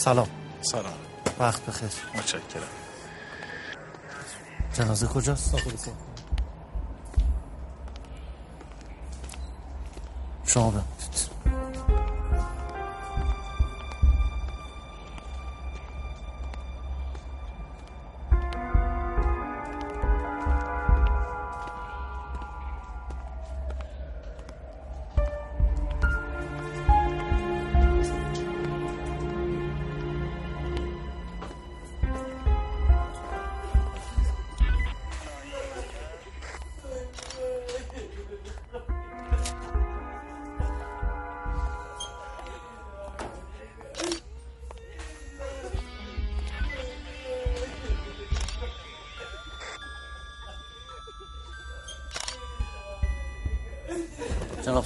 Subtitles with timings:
[0.00, 0.28] سلام.
[0.62, 0.92] سلام.
[1.38, 1.90] وقت بخیر.
[2.14, 2.62] متشکرم.
[4.74, 5.56] جنازه کجاست؟
[10.46, 11.29] شما بمونید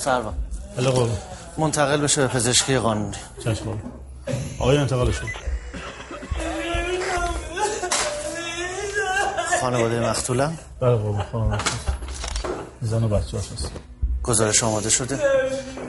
[0.04, 0.34] سروان
[0.76, 1.16] بله قربان
[1.58, 3.16] منتقل بشه به پزشکی قانونی.
[3.44, 3.82] چشم قربان
[4.58, 5.26] آقای انتقال شد
[9.60, 11.58] خانواده مقتولم؟ بله قربان خانم
[12.82, 13.70] زن و بچه هست.
[14.22, 15.18] گزارش آماده شده؟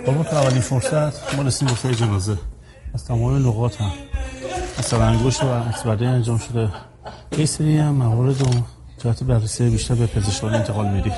[0.06, 1.36] قربان تو اولین فرصت.
[1.36, 2.38] ما رسیم به سر جنازه.
[2.94, 3.92] از تمام نقاط هم.
[4.78, 6.70] از سر انگشت و اکسبرده انجام شده.
[7.38, 8.46] یه سری هم موارد و
[9.04, 11.12] جهت بررسی بیشتر به پزشکان انتقال میدی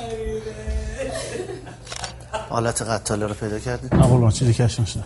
[2.57, 5.03] حالت قتاله رو پیدا کردید نه قربان چیزی کشف نشده.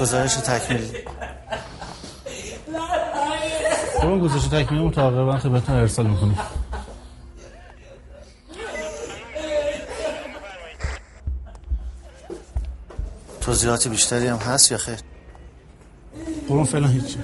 [0.00, 0.92] گزارش تکمیلی
[4.00, 6.38] قربان گذاشته تکمیل متقابلا خدمتتون ارسال می‌کنیم.
[13.40, 14.98] توضیحات بیشتری هم هست یا خیر؟
[16.48, 17.18] قربان فعلا هیچی.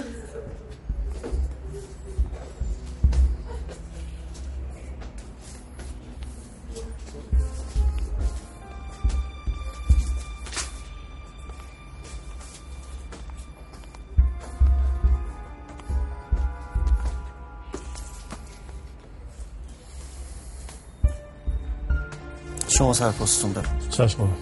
[22.77, 23.79] شما سرپستون برم.
[23.89, 24.37] چشم.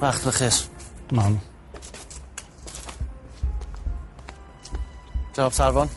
[0.00, 0.52] وقت بخیر.
[1.12, 1.40] ممنون.
[5.32, 5.88] جناب سروان.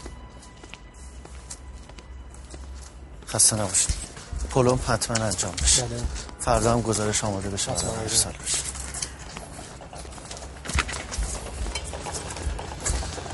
[3.28, 3.96] خسته نباشید.
[4.50, 5.86] پلوم حتما انجام بشه.
[6.40, 7.72] فردا هم گزارش آماده بشه.
[7.72, 8.58] و ارسال بشه.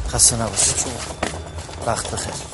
[0.10, 0.76] خسته نباشید.
[1.86, 2.51] وقت بخیر.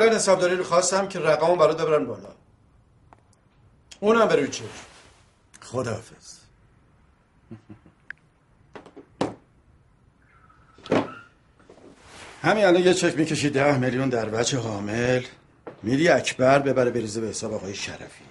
[0.00, 2.28] الان حسابداری رو خواستم که رقمو برات ببرن بالا.
[4.00, 4.64] اونم به روی چه
[5.60, 6.40] خداحافظ.
[12.42, 15.22] همین الان یه چک می‌کشی ده میلیون در وجه حامل
[15.82, 18.24] میری اکبر ببره بریزه به حساب آقای شرفی.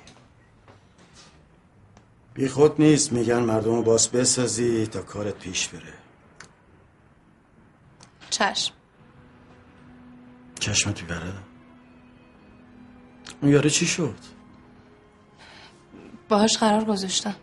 [2.33, 5.94] بی خود نیست میگن مردم رو باز بسازی تا کارت پیش بره.
[8.30, 8.74] چشم.
[10.60, 11.49] چشمت بیبره
[13.41, 14.15] اون یاره چی شد؟
[16.30, 17.36] باهاش قرار گذاشتم.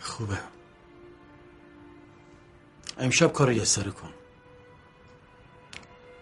[0.00, 0.38] خوبه.
[2.98, 4.12] امشب کار یه سره کن.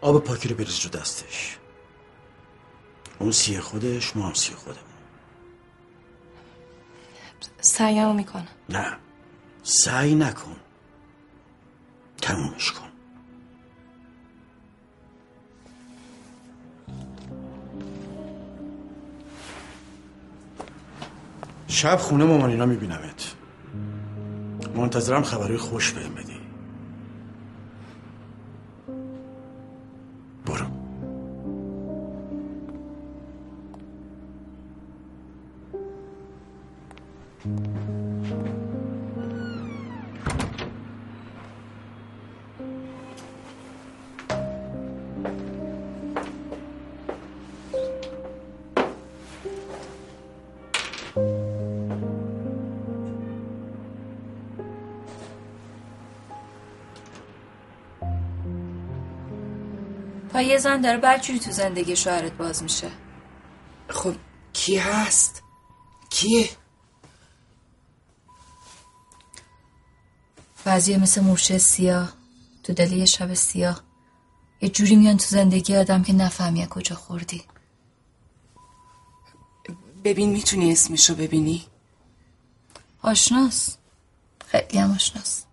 [0.01, 1.59] آب پاکی رو بریز رو دستش.
[3.19, 4.87] اون سی خودش ما هم سی خودمون.
[7.61, 8.49] سعیمو می‌کنم.
[8.69, 8.97] نه.
[9.63, 10.57] سعی نکن.
[12.23, 12.86] تمومش کن.
[21.77, 23.35] شب خونه مامانینا میبینمت.
[24.77, 26.36] منتظرم خبری خوش بهم بدی.
[60.67, 62.91] زن داره تو زندگی شوهرت باز میشه.
[63.89, 64.15] خب
[64.53, 65.43] کی هست؟
[66.11, 66.51] کیه
[70.65, 72.13] بعضی مثل مورچه سیاه
[72.63, 73.83] تو دل یه شب سیاه.
[74.61, 77.45] یه جوری میان تو زندگی آدم که نفهمی کجا خوردی.
[80.05, 81.65] ببین می‌تونی اسمشو ببینی؟
[83.03, 83.77] آشناس.
[84.47, 85.45] خیلی هم آشناس.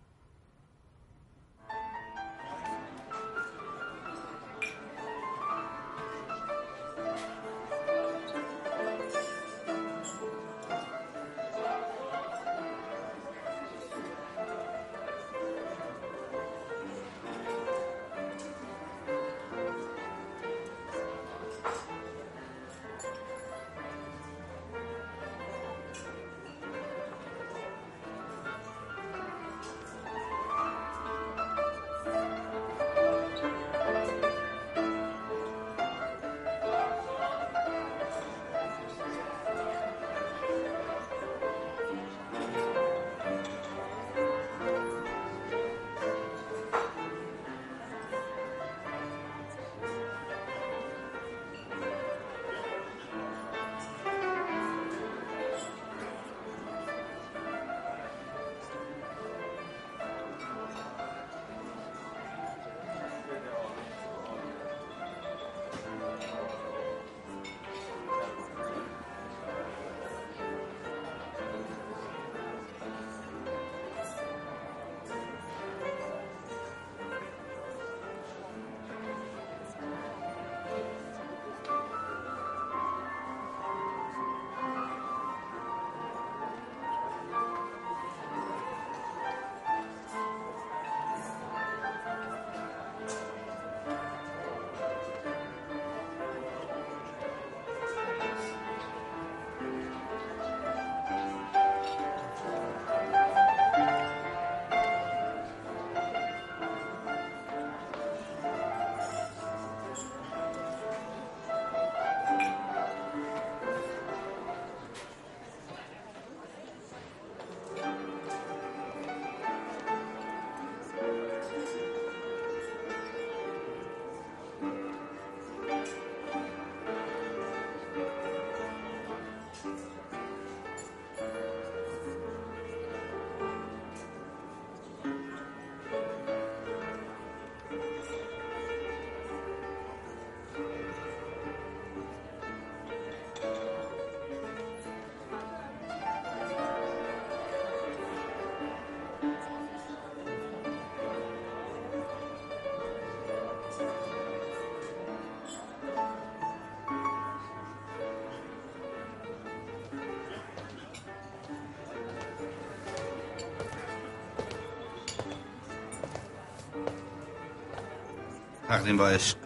[168.74, 169.38] تقدیم با عشق.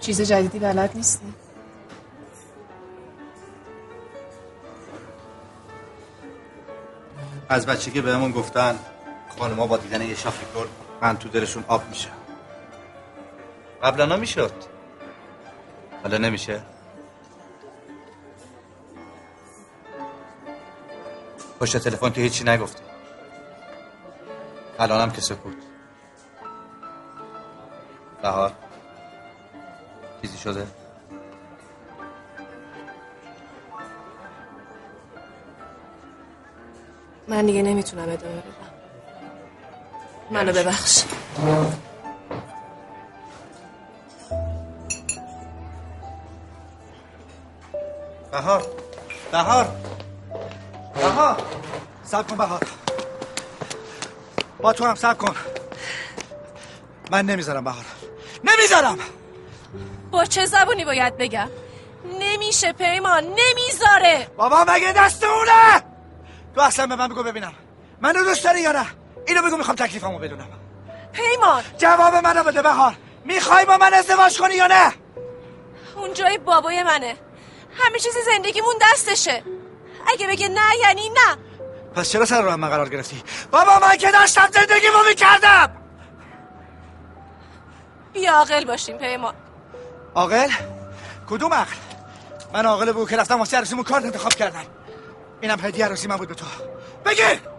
[0.00, 1.34] چیز جدیدی بلد نیستی؟
[7.48, 8.78] از بچه که بهمون گفتن
[9.38, 10.66] خانما با دیدن یه شافیکور
[11.02, 12.08] من تو دلشون آب میشه.
[13.82, 14.52] قبلا می‌شد.
[16.02, 16.62] حالا نمیشه.
[21.60, 22.82] پشت تلفن که هیچی نگفتی
[24.78, 25.71] الانم که سکوت.
[30.44, 30.66] شده.
[37.28, 38.72] من دیگه نمی‌تونم ادامه بدم.
[40.30, 41.02] منو ببخش.
[48.32, 48.66] بهار.
[49.32, 49.68] بهار.
[50.94, 51.36] بهار.
[52.04, 52.60] سب کن بهار.
[54.58, 55.34] با تو هم سب کن.
[57.10, 57.84] من نمی‌ذارم بهار.
[58.44, 58.98] نمی‌ذارم!
[60.12, 61.48] با چه زبونی باید بگم؟
[62.20, 64.28] نمیشه پیمان نمی‌ذاره.
[64.36, 65.82] بابا مگه دست اونه؟
[66.54, 67.52] تو اصلا به من بگو ببینم.
[68.00, 68.86] منو دوست داری یا نه؟
[69.26, 70.48] اینو بگو می‌خوام تکلیفمو بدونم.
[71.12, 71.62] پیمان.
[71.78, 72.94] جواب منو بده بهار.
[73.24, 74.92] می‌خوای با من ازدواج کنی یا نه؟
[75.96, 77.16] اون جای بابای منه.
[77.78, 79.42] همه چیز زندگیمون دستشه.
[80.06, 81.36] اگه بگه نه یعنی نه.
[81.94, 85.76] پس چرا سر راه من قرار گرفتی؟ بابا من که داشتم زندگیمو می‌کردم.
[88.12, 89.34] بیا عاقل باشیم پیمان.
[90.14, 90.48] عاقل؟
[91.30, 91.76] کدوم عقل؟
[92.54, 94.64] من عاقل بود که رفتم واسه عروسیمون کارت انتخاب کردم
[95.40, 96.44] اینم هدیه عروسی من بود به تو.
[97.04, 97.51] بگیر!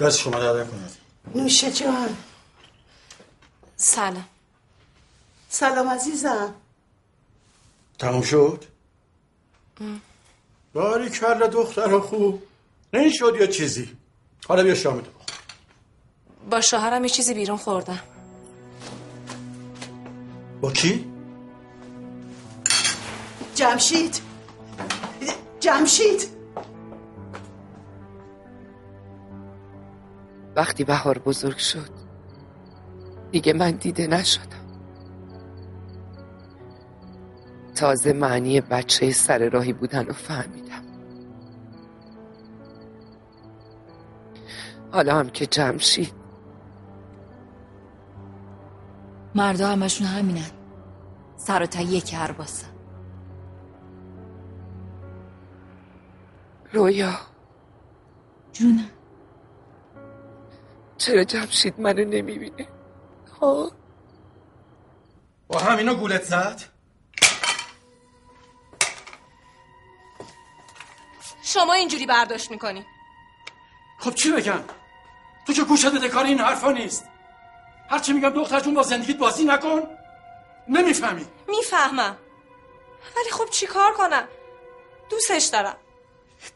[0.00, 0.90] دست شما داده کنید
[1.34, 2.16] نوشه جان.
[3.76, 4.24] سلام.
[5.48, 6.54] سلام عزیزم.
[7.98, 8.64] تموم شد؟
[10.74, 12.42] باری کلا دختر خوب
[12.92, 13.96] این شد یا چیزی؟
[14.48, 15.10] حالا بیا شام تو.
[16.50, 18.00] با شوهرم یه چیزی بیرون خوردم.
[20.60, 21.12] با کی؟
[23.54, 24.20] جمشید.
[25.60, 26.35] جمشید.
[30.56, 31.90] وقتی بهار بزرگ شد
[33.30, 34.66] دیگه من دیده نشدم.
[37.74, 40.82] تازه معنی بچه سر راهی بودن رو فهمیدم.
[44.92, 46.12] حالا هم که جمشید.
[49.34, 50.50] مردا همشون همینن.
[51.36, 52.68] سر و تا یک هرباسن
[56.72, 57.12] رویا.
[58.52, 58.95] جونم
[60.98, 62.68] چرا جمشید منو نمی‌بینه؟
[63.40, 63.72] ها
[65.48, 66.62] با همینا گولت زد؟
[71.42, 72.86] شما اینجوری برداشت می‌کنی.
[73.98, 74.60] خب چی بگم؟
[75.46, 77.04] تو که گوشت دکار این حرفا نیست.
[77.90, 79.82] هرچی میگم دختر جون با زندگیت بازی نکن.
[80.68, 81.26] نمی‌فهمی.
[81.48, 82.16] می‌فهمم.
[83.16, 84.28] ولی خب چی کار کنم؟
[85.10, 85.76] دوستش دارم.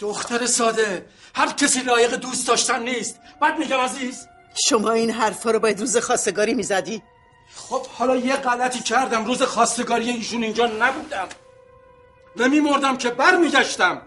[0.00, 1.08] دختر ساده.
[1.34, 3.20] هر کسی لایق دوست داشتن نیست.
[3.40, 7.02] بعد میگم عزیز شما این حرفا رو باید روز خواستگاری می‌زدی؟
[7.54, 9.24] خب حالا یه غلطی کردم.
[9.24, 11.28] روز خواستگاری ایشون اینجا نبودم.
[12.36, 14.02] نمیمردم که بر میگشتم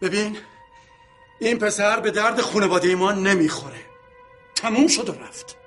[0.00, 0.38] ببین
[1.40, 3.80] این پسر به درد خانواده ما نمی‌خوره.
[4.54, 5.61] تموم شد و رفت.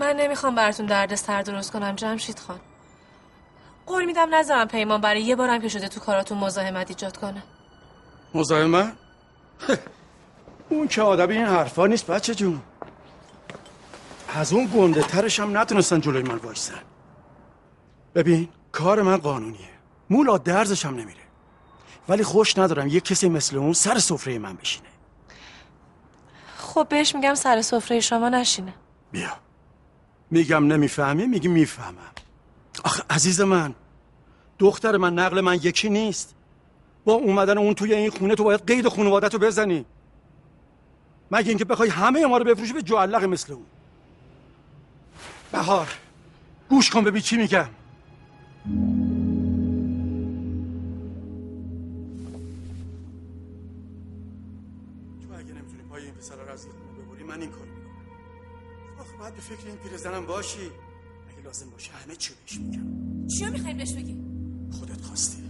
[0.00, 2.60] من نمی‌خوام براتون درد سر درست کنم جمشید خان.
[3.86, 7.42] قول میدم نذارم پیمان برای یه بارم که شده تو کاراتون مزاحمت ایجاد کنه.
[8.34, 8.92] مزاحمت؟
[10.70, 12.60] اون که آدم این حرفا نیست بچه جون.
[14.34, 16.74] از اون گنده ترش هم نتونستن جلوی من وایسن.
[18.14, 19.70] ببین کار من قانونیه.
[20.10, 21.20] مولا درزش هم نمیره.
[22.08, 24.88] ولی خوش ندارم یه کسی مثل اون سر سفره من بشینه.
[26.56, 28.74] خب بهش میگم سر سفره شما نشینه.
[29.12, 29.49] بیا.
[30.30, 32.12] میگم نمی‌فهمی میگی می‌فهمم.
[32.84, 33.74] آخه عزیز من
[34.58, 36.34] دختر من نقل من یکی نیست.
[37.04, 39.84] با اومدن اون توی این خونه تو باید قید خانوادت رو بزنی.
[41.30, 43.66] مگه اینکه بخوای همه ما رو بفروشی به جعلق مثل اون.
[45.52, 45.88] بهار
[46.68, 47.68] گوش کن ببین چی میگم.
[59.40, 60.70] به فکر این پیرزنم باشی.
[61.30, 62.86] اگه لازم باشه همه چی بهش میگم؟
[63.26, 64.16] چیو می‌خوایم بهش بگی؟
[64.72, 65.49] خودت خواستی.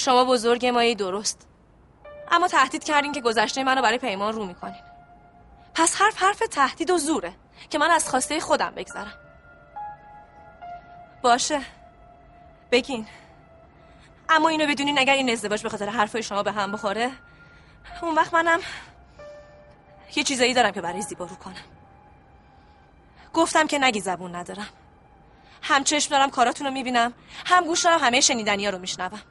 [0.00, 1.46] شما بزرگ مایی درست.
[2.30, 4.82] اما تهدید کردین که گذشته منو برای پیمان رو می‌کنین.
[5.74, 7.32] پس حرف حرف تهدید و زوره
[7.70, 9.12] که من از خواسته خودم بگذرم.
[11.22, 11.60] باشه.
[12.70, 13.06] بگین.
[14.28, 17.10] اما اینو بدونین اگر این ازدواج به خاطر حرفای شما به هم بخوره
[18.02, 18.60] اون وقت منم
[20.16, 21.64] یه چیزایی دارم که برای زیبا رو کنم.
[23.32, 24.68] گفتم که نگی زبون ندارم.
[25.62, 27.12] هم چشم دارم کاراتون رو می‌بینم.
[27.46, 29.22] هم گوش دارم همه شنیدنی رو میشنوم.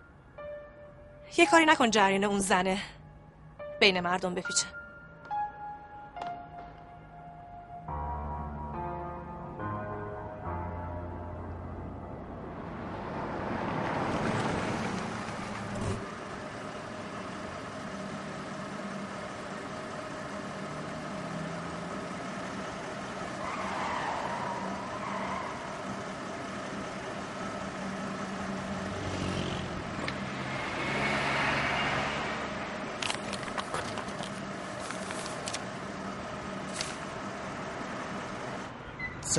[1.38, 2.78] یه کاری نکن جریان اون زنه.
[3.80, 4.79] بین مردم بپیچه.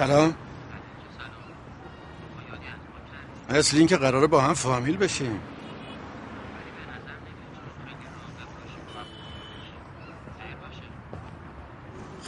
[0.00, 0.34] سلام.
[3.50, 5.40] مثل این که قراره با هم فامیل بشیم.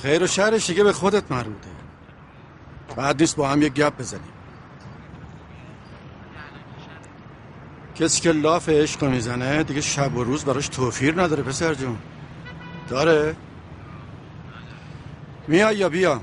[0.03, 1.69] خیر و شهرش دیگه به خودت مربوطه.
[2.97, 4.33] بعد نیست با هم یک گپ بزنیم.
[7.95, 11.99] کسی که لاف عشق می‌زنه دیگه شب و روز براش توفیر نداره پسر جون.
[12.89, 13.37] داره؟
[15.49, 16.21] میای یا بیا؟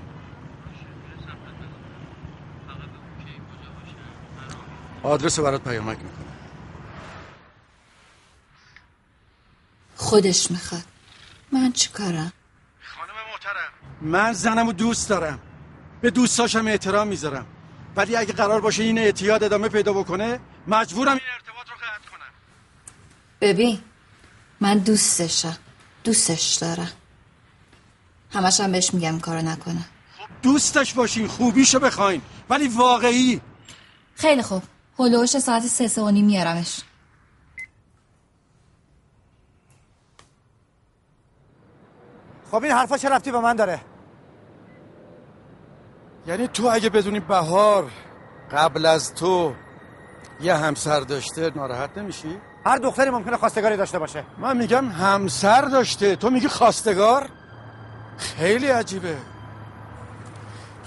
[5.10, 6.36] آدرس برات پیامک می‌کنم.
[9.96, 10.84] خودش می‌خواد.
[11.52, 12.34] من چیکارم
[12.84, 13.72] خانم محترم.
[14.02, 15.40] من زنم و دوست دارم.
[16.02, 17.46] به دوستاشم احترام می‌ذارم.
[17.96, 22.34] ولی اگه قرار باشه این اعتیاد ادامه پیدا بکنه مجبورم این ارتباط رو قطع کنم.
[23.42, 23.82] ببین
[24.60, 25.58] من دوستشم.
[26.04, 26.92] دوستش دارم.
[28.32, 29.86] همش هم بهش میگم کارو نکنه.
[30.42, 32.22] دوستش باشین خوبیشو بخواین.
[32.50, 33.42] ولی واقعی.
[34.16, 34.64] خیلی خوب.
[35.00, 36.82] هلوش ساعت سه سه و نیم میارمش.
[42.52, 43.82] خب این حرفا چه رفتی به من داره؟
[46.28, 47.92] یعنی تو اگه بدونی بهار
[48.52, 49.54] قبل از تو
[50.42, 54.24] یه همسر داشته ناراحت نمیشی؟ هر دختری ممکنه خواستگاری داشته باشه.
[54.38, 56.16] من میگم همسر داشته.
[56.16, 57.30] تو میگی خواستگار؟
[58.18, 59.18] خیلی عجیبه.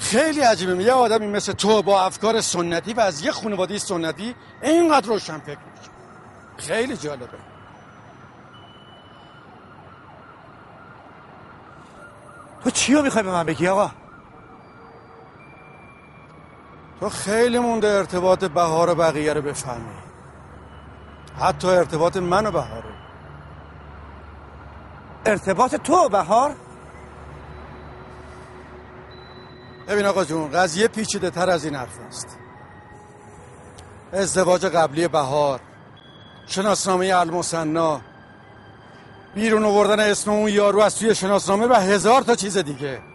[0.03, 0.85] خیلی عجیبه.
[0.85, 5.59] یه آدمی مثل تو با افکار سنتی و از یه خانواده سنتی اینقدر روشن فکر
[5.59, 5.91] میشه
[6.57, 7.39] خیلی جالبه.
[12.65, 13.91] تو چیو می‌خوای به من بگی آقا؟
[17.01, 19.95] تو خیلی مونده ارتباط بهار و بقیه رو بفهمی.
[21.41, 22.95] حتی ارتباط من و بهاره.
[25.27, 26.55] ارتباط تو و بهار؟
[29.93, 32.27] ببین آقا جون قضیه پیچیده تر از این حرف است.
[34.13, 35.61] ازدواج قبلی بهار
[36.47, 38.01] شناسنامه المسنا
[39.35, 43.12] بیرون آوردن اسم اون یارو از توی شناسنامه و هزار تا چیز دیگه.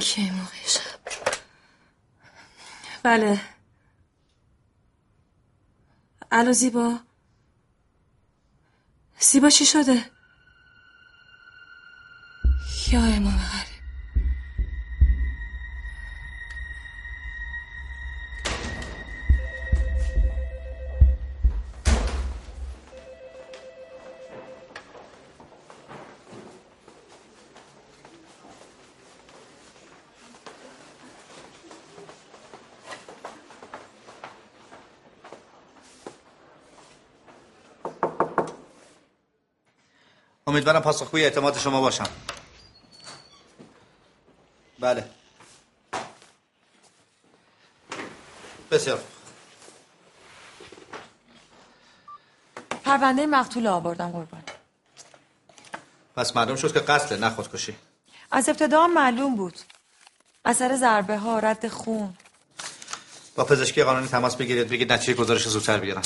[0.00, 1.00] این که موقع شب
[3.02, 3.40] بله.
[6.30, 6.98] الو زیبا.
[9.20, 10.10] زیبا چی شده؟
[40.50, 42.08] امیدوارم پاسخگوی اعتماد شما باشم.
[44.78, 45.10] بله.
[48.70, 49.00] بسیار
[52.84, 54.42] پرونده مقتول آوردم قربان.
[56.16, 57.76] پس معلوم شد که قتل نه خودکشی.
[58.30, 59.58] از ابتدا معلوم بود.
[60.44, 62.16] اثر ضربه ها رد خون.
[63.36, 66.02] با پزشکی قانونی تماس بگیرید بگید نتیجه گزارش زودتر بیارن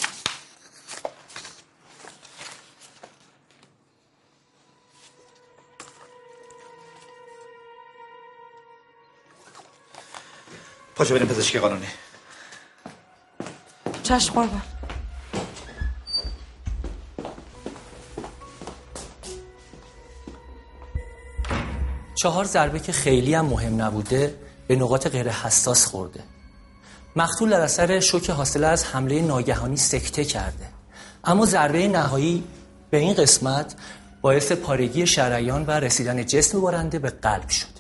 [11.05, 11.87] پاشو بریم پزشکی قانونی.
[14.03, 14.62] چشم قربان.
[22.14, 24.35] چهار ضربه که خیلی هم مهم نبوده
[24.69, 26.21] به نقاط غیر حساس خورده.
[27.17, 30.69] مقتول در اثر شوک حاصله از حمله ناگهانی سکته کرده.
[31.25, 32.45] اما ضربه نهایی
[32.90, 33.75] به این قسمت
[34.21, 37.73] باعث پارگی شریان و رسیدن جسم بارنده به قلب شد.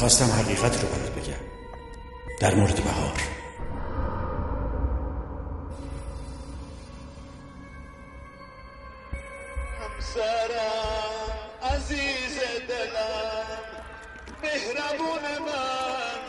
[0.00, 1.44] می‌خواستم حقیقت رو برات بگم.
[2.40, 3.20] در مورد بهار.
[9.80, 11.30] همسرم
[11.62, 13.46] عزیز دلم
[14.42, 16.20] مهربون من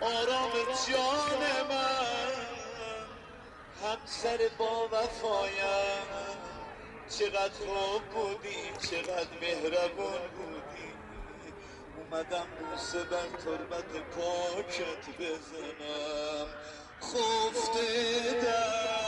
[0.00, 0.52] آرام
[0.88, 2.32] جان من.
[3.82, 6.06] همسر با وفایم
[7.08, 10.51] چقدر خوب بودی چقدر مهربون بودی.
[12.12, 16.46] اومدم بوسه بر تربت پاکت بزنم.
[17.02, 19.01] خفته در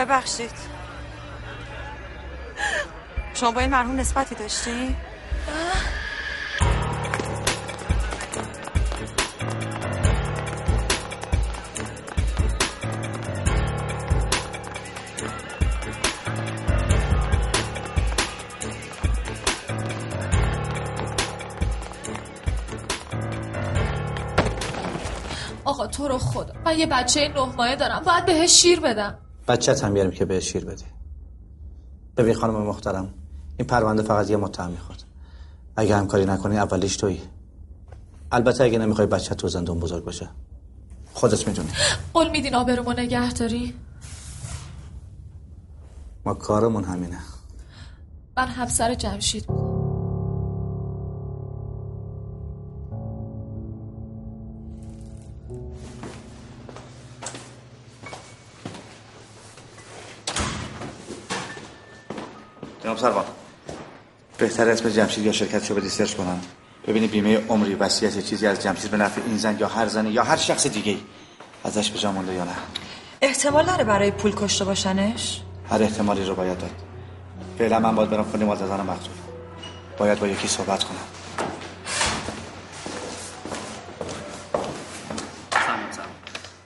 [0.00, 0.50] ببخشید.
[3.34, 4.96] شما با این مرحوم نسبتی داشتی؟
[25.64, 26.54] آقا تو رو خدا.
[26.64, 28.02] من یه بچه نه ماهه دارم.
[28.06, 29.18] باید بهش شیر بدم.
[29.50, 30.84] بچه هم بیاریم که بهش شیر بدی.
[32.16, 33.14] ببین خانم محترم
[33.56, 35.04] این پرونده فقط یه متهم می‌خواد
[35.76, 37.22] اگه همکاری نکنی اولیش تویی.
[38.32, 40.28] البته اگه نمی‌خوای بچه تو زندون بزرگ بشه
[41.14, 41.68] خودت می‌دونی.
[42.14, 43.74] قول میدین آبرومو نگه داری؟
[46.24, 47.18] ما کارمون همینه.
[48.36, 49.46] من همسر جمشید.
[49.46, 49.59] بودم
[63.00, 63.24] سروان
[64.38, 66.40] بهتر اسم جمشید یا شرکتشو بدی سرچ کنم.
[66.86, 70.24] ببینی بیمه عمری وصیت چیزی از جمشید به نفع این زن یا هر زنی یا
[70.24, 70.96] هر شخص دیگه
[71.64, 72.56] ازش به جا مونده یا نه؟
[73.22, 76.70] احتمال داره برای پول کشته باشنش؟ هر احتمالی رو باید داد.
[77.58, 79.12] فعلا من باید برم خونه مادر زن مقتول
[79.98, 80.96] باید با یکی صحبت کنم.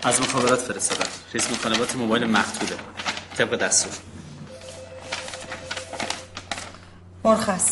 [0.03, 1.11] از مخابرات فرستادم.
[1.35, 2.77] رئیس مطالبات موبایل مقتوله
[3.39, 3.93] طبق دستور.
[7.25, 7.71] مرخص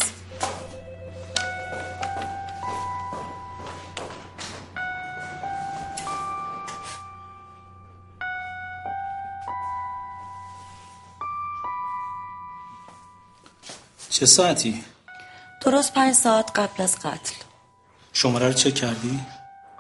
[14.11, 14.85] چه ساعتی؟
[15.61, 17.35] درست پنج ساعت قبل از قتل
[18.13, 19.21] شماره رو چک کردی؟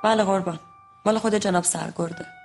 [0.05, 0.61] بله قربان
[1.07, 2.42] مال خود جناب سرگرده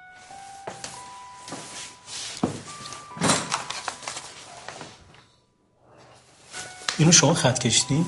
[6.98, 8.06] اینو شما خط کشتی؟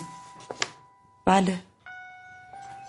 [1.25, 1.60] بله.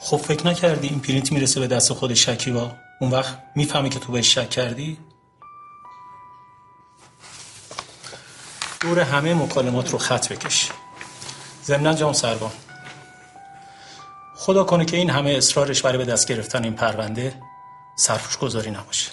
[0.01, 4.13] خب فکر نکردی این پرینت می‌رسه به دست خود شکیبا؟ اون وقت می‌فهمی که تو
[4.13, 4.99] بهش شک کردی؟
[8.81, 10.71] دور همه مکالمات رو خط بکش.
[11.65, 12.53] ضمنا جام سربان
[14.37, 17.43] خدا کنه که این همه اصرارش برای به دست گرفتن این پرونده
[17.97, 19.11] سرپوش گذاری نباشه.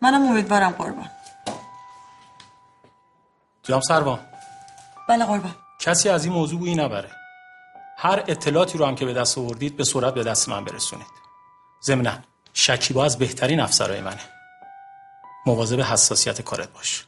[0.00, 1.10] منم امیدوارم قربان.
[3.68, 4.18] جام سروان
[5.08, 5.54] بله قربان.
[5.78, 7.10] کسی از این موضوع بویی نبره.
[7.96, 11.06] هر اطلاعاتی رو هم که به دست آوردید به صورت به دست من برسونید.
[11.84, 12.18] ضمنا
[12.52, 14.20] شکیبا از بهترین افسرهای منه.
[15.46, 17.06] مواظب حساسیت کارت باش.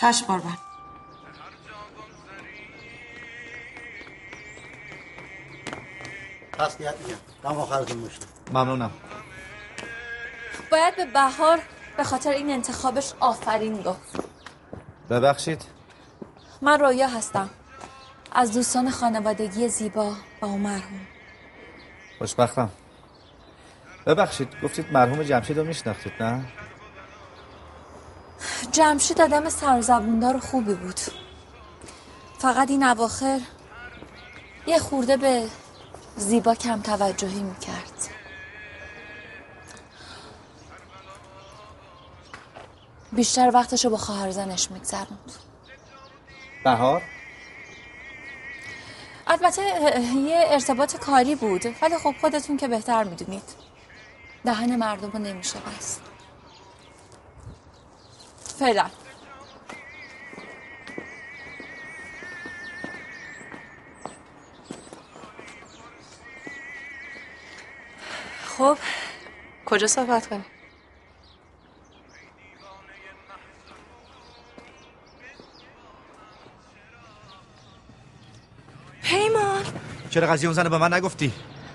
[0.00, 0.58] چشم قربان.
[6.58, 7.18] تسلیت میگم.
[7.42, 8.18] دم آخرتون باشه.
[8.52, 8.90] ممنونم.
[10.72, 11.58] باید به بهار
[11.96, 14.35] به خاطر این انتخابش آفرین گفت.
[15.10, 15.62] ببخشید.
[16.62, 17.50] من رویا هستم.
[18.32, 21.06] از دوستان خانوادگی زیبا با اون مرحوم.
[22.18, 22.70] خوشبختم.
[24.06, 26.44] ببخشید گفتید مرحوم جمشید رو میشناختید نه؟
[28.72, 31.00] جمشید آدم سرزبوندار خوبی بود.
[32.38, 33.40] فقط این اواخر
[34.66, 35.48] یه خورده به
[36.16, 38.08] زیبا کم توجهی می‌کرد.
[43.16, 45.32] بیشتر وقتشو با خواهرزنش میگذروند
[46.64, 47.02] بهار؟
[49.26, 49.62] البته
[50.16, 53.42] یه ارتباط کاری بود ولی خب خودتون که بهتر می‌دونید.
[54.44, 56.02] دهن مردم رو نمیشه بست.
[58.58, 58.90] فعلا.
[68.44, 68.78] خب
[69.66, 70.55] کجا صحبت کنیم؟
[79.06, 79.64] پیمان.
[80.10, 81.32] چرا قضیه اون زن به من نگفتی؟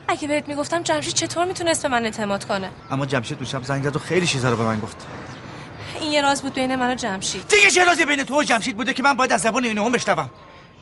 [0.08, 3.96] اگه بهت می‌گفتم جمشید چطور می‌تونست به من اعتماد کنه؟ اما جمشید دوشم زنگ زد
[3.96, 5.08] و خیلی چیزا رو به من گفت.
[6.00, 7.48] این یه راز بود بین من و جمشید.
[7.48, 9.92] دیگه چه رازی بین تو و جمشید بوده که من باید از زبان اینو هم
[9.92, 10.30] بشنوم؟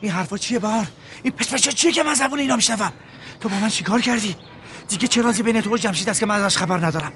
[0.02, 0.88] این حرفا چیه بار؟
[1.24, 2.94] این پچ چیه که من زبان اینا میشنوم
[3.40, 4.36] تو با من چیکار کردی؟
[4.88, 7.12] دیگه چه رازی بین تو و جمشید است که من ازش خبر ندارم؟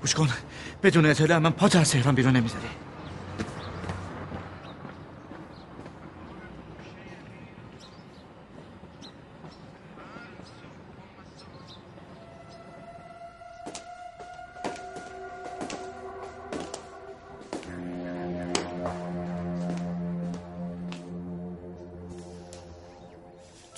[0.00, 0.28] گوش کن.
[0.82, 2.68] بدون اطلاع من پات از تهران بیرون نمی‌ذاری.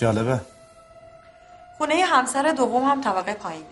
[0.05, 0.41] جالبه.
[1.79, 3.67] خونه همسر دوم هم طبقه پایینه.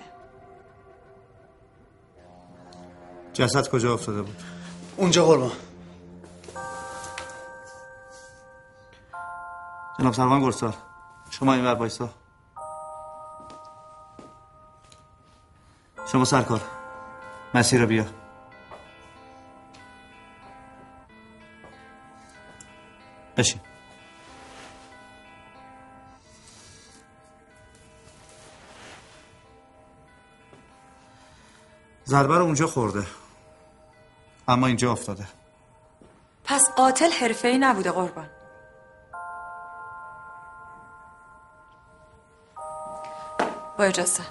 [3.33, 4.43] جسد کجا افتاده بود؟
[4.97, 5.53] اونجا قربان.
[9.99, 10.75] جناب سروان گرسار
[11.31, 12.09] شما این ور بایستا
[16.13, 16.61] شما سرکار
[17.55, 18.05] مسیر رو بیا.
[23.37, 23.72] بشین.
[32.13, 33.07] ضربه رو اونجا خورده.
[34.49, 35.27] اما اینجا افتاده.
[36.45, 38.31] پس قاتل حرفه‌ای نبوده قربان.
[43.79, 44.23] با اجازه.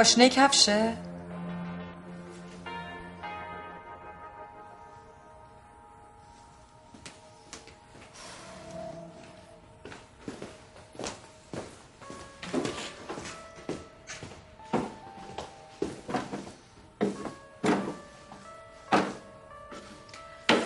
[0.00, 0.96] پاشنه کفشه؟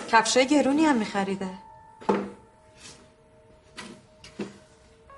[0.07, 1.49] کفشه گرونی هم میخریده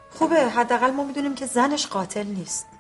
[0.10, 2.76] خوبه حداقل ما می‌دونیم که زنش قاتل نیست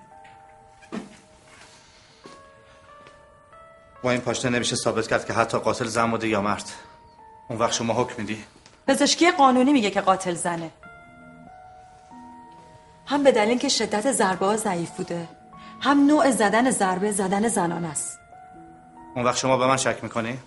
[4.07, 6.69] با این پاشنه نمیشه ثابت کرد که حتی قاتل زن بوده یا مرد.
[7.49, 8.43] اون وقت شما حکم میدی؟
[8.87, 10.71] پزشکی قانونی میگه که قاتل زنه.
[13.05, 15.27] هم به دلیل که شدت ضربه ها ضعیف بوده
[15.81, 18.19] هم نوع زدن ضربه زدن زنان است.
[19.15, 20.39] اون وقت شما به من شک می‌کنی؟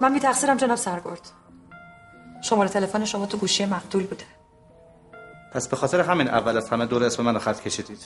[0.00, 1.30] من بی تقصیرم جناب سرگرد.
[2.40, 4.24] شماره تلفن شما تو گوشی مقتول بوده.
[5.52, 8.04] پس به خاطر همین اول از همه دور اسم منو خط کشیدید.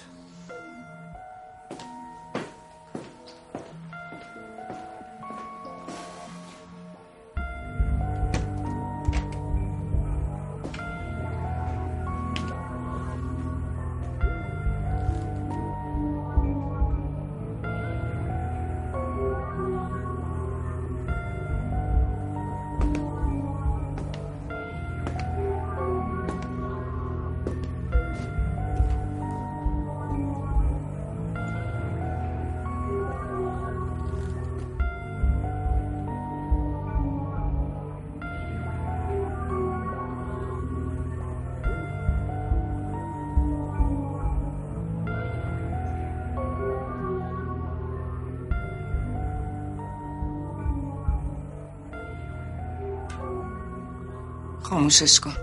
[54.88, 55.35] خاموشش کن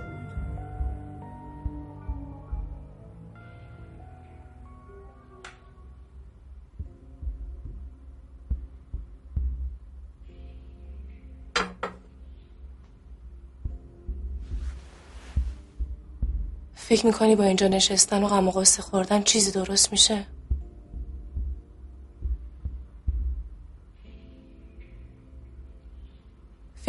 [16.75, 20.25] فکر می‌کنی با اینجا نشستن و غم و خوردن چیزی درست میشه؟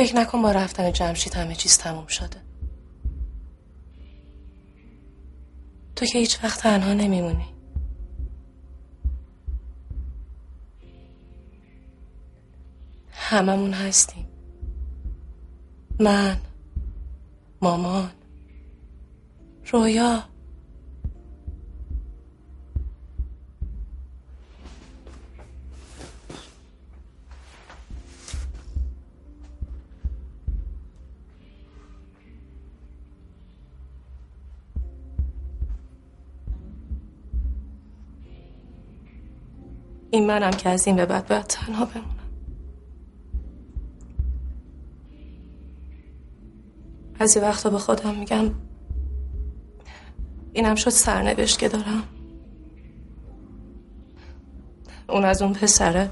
[0.07, 2.37] فکر نکن با رفتن جمشید همه چیز تموم شده.
[5.97, 7.47] تو که هیچ وقت تنها نمیمونی.
[13.11, 14.27] هممون هستیم.
[16.01, 16.37] من
[17.63, 18.11] مامان
[19.73, 20.36] رویا.
[40.27, 42.17] منم که از این به بعد باید تنها بمونم.
[47.19, 48.55] بعضی وقتا به خودم میگم
[50.53, 52.09] اینم شد سرنوشت که دارم.
[55.09, 56.11] اون از اون پسره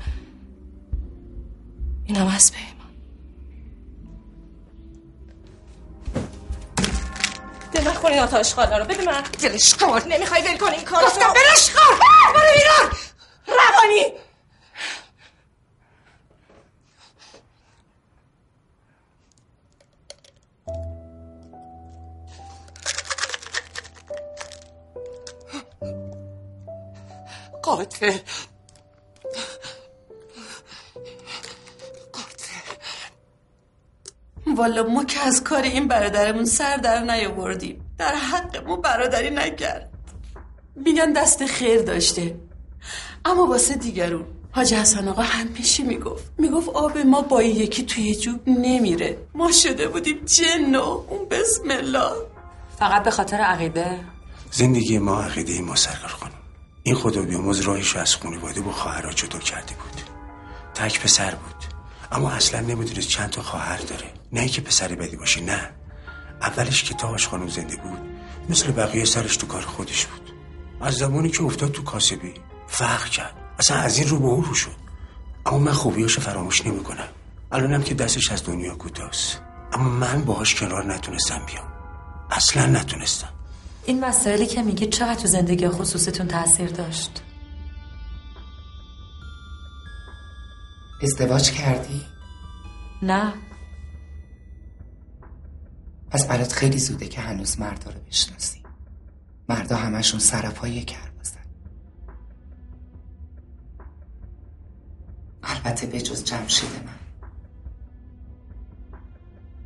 [2.04, 2.74] اینم از پیمان.
[7.72, 9.22] دل نخور این آتاش خالا رو بده من.
[9.42, 11.06] دلش کار نمی‌خوای ول کنی این کارو.
[11.06, 11.98] گفتم بلش کار
[12.34, 13.03] برو بیرون.
[13.46, 14.12] روانی!
[27.62, 28.18] قاتل.
[34.46, 37.94] والا ما که از کار این برادرمون سر در نیاوردیم.
[37.98, 39.90] در حق ما برادری نکرد.
[40.74, 42.36] میگن دست خیر داشته.
[43.24, 44.24] اما واسه دیگرون.
[44.52, 46.32] حاج حسن آقا همیشه می‌گفت.
[46.38, 49.18] می‌گفت آب ما با یکی توی جوب نمیره.
[49.34, 52.12] ما شده بودیم جن و اون بسم الله.
[52.78, 54.00] فقط به خاطر عقیده؟
[54.50, 56.32] زندگی ما عقیده ما سرکار خانم.
[56.82, 60.02] این خدا بیاموز راهش رو از خانواده با خواهرها جدا کرده بود.
[60.74, 61.64] تک پسر بود.
[62.12, 64.10] اما اصلا نمی‌دونست چند تا خواهر داره.
[64.32, 65.70] نه اینکه پسر بدی باشه نه.
[66.42, 67.98] اولش که تاهاش خانم زنده بود
[68.48, 70.30] مثل بقیه سرش تو کار خودش بود.
[70.80, 72.34] از زمانی که افتاد تو کاسبی.
[72.74, 73.34] فرق کرد.
[73.58, 74.76] اصلا از این رو به اون رو شد.
[75.46, 77.08] اما من خوبیاشو فراموش نمی‌کنم.
[77.52, 79.40] الانم که دستش از دنیا کوتاست
[79.72, 81.72] اما من باهاش کنار نتونستم بیام.
[82.30, 83.28] اصلا نتونستم.
[83.84, 87.22] این مسائلی که میگی چقدر تو زندگی خصوصیتون تاثیر داشت؟
[91.02, 92.02] ازدواج کردی؟
[93.02, 93.32] نه.
[96.10, 98.62] پس برات خیلی زوده که هنوز مردا رو بشناسی.
[99.48, 101.03] مردا همشون سرپای کربازن
[105.44, 106.98] البته به جز جمشید من.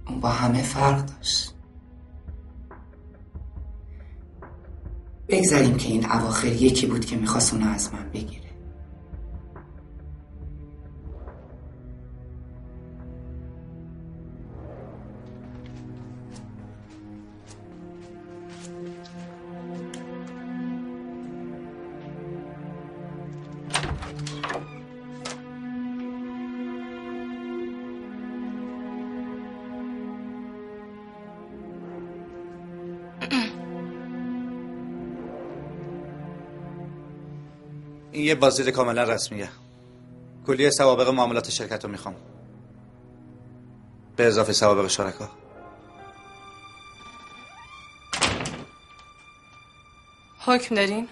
[0.06, 1.54] اون با همه فرق داشت.
[5.28, 8.47] بگذاریم که این اواخر یکی بود که می‌خواست اونو از من بگیره.
[38.28, 39.48] یه بازدید کاملا رسمیه
[40.46, 42.14] کلیه سوابق معاملات شرکت رو می‌خوام.
[44.16, 45.30] به اضافه سوابق شرکا.
[50.38, 51.08] حکم دارین؟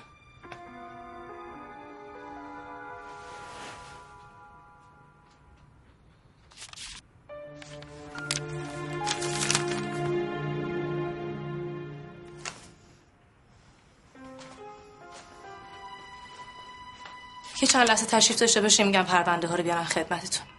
[17.86, 20.55] چند لحظه تشریف داشته باشیم میگم پرونده ها رو بیارن خدمتتون.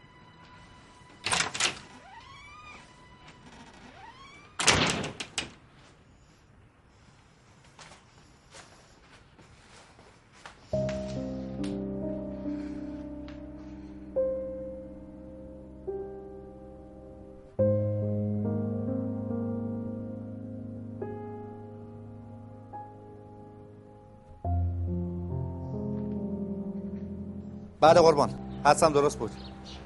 [27.88, 28.34] بله قربان
[28.66, 29.32] حدسم درست بود.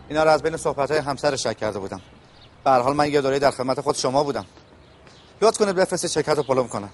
[0.10, 2.02] اینا رو از بین صحبت های همسر شک کرده بودم.
[2.64, 4.46] به حال من یه دوره در خدمت خود شما بودم.
[5.42, 6.90] یاد کنید بفرستید شرکت رو پلم کنن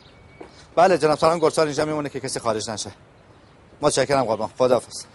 [0.75, 2.91] بله جناب سلام گرسار اینجا میمونه که کسی خارج نشه.
[3.81, 5.05] متشکرم قربان خداحافظ.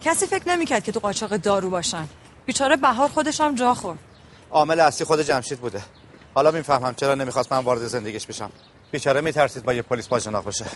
[0.00, 2.08] کسی فکر نمی‌کرد که تو قاچاق دارو باشن.
[2.46, 3.98] بیچاره بهار خودش هم جا خورد.
[4.50, 5.82] عامل اصلی خود جمشید بوده.
[6.34, 8.50] حالا می‌فهمم چرا نمی‌خواست من وارد زندگیش بشم.
[8.90, 10.66] بیچاره میترسید با یه پلیس باجناق بشه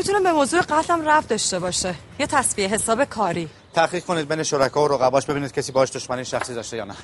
[0.00, 1.94] می‌تونه به موضوع قتلم رفت داشته باشه.
[2.18, 3.48] یه تصفیه حساب کاری.
[3.74, 6.94] تحقیق کنید بین شرکا و رقباش ببینید کسی باش دشمنی شخصی داشته یا نه.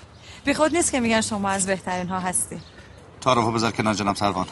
[0.44, 2.60] بیخود نیست که میگن شما از بهترین ها هستی
[3.20, 4.46] تعارفو بذار کنار جناب سروان.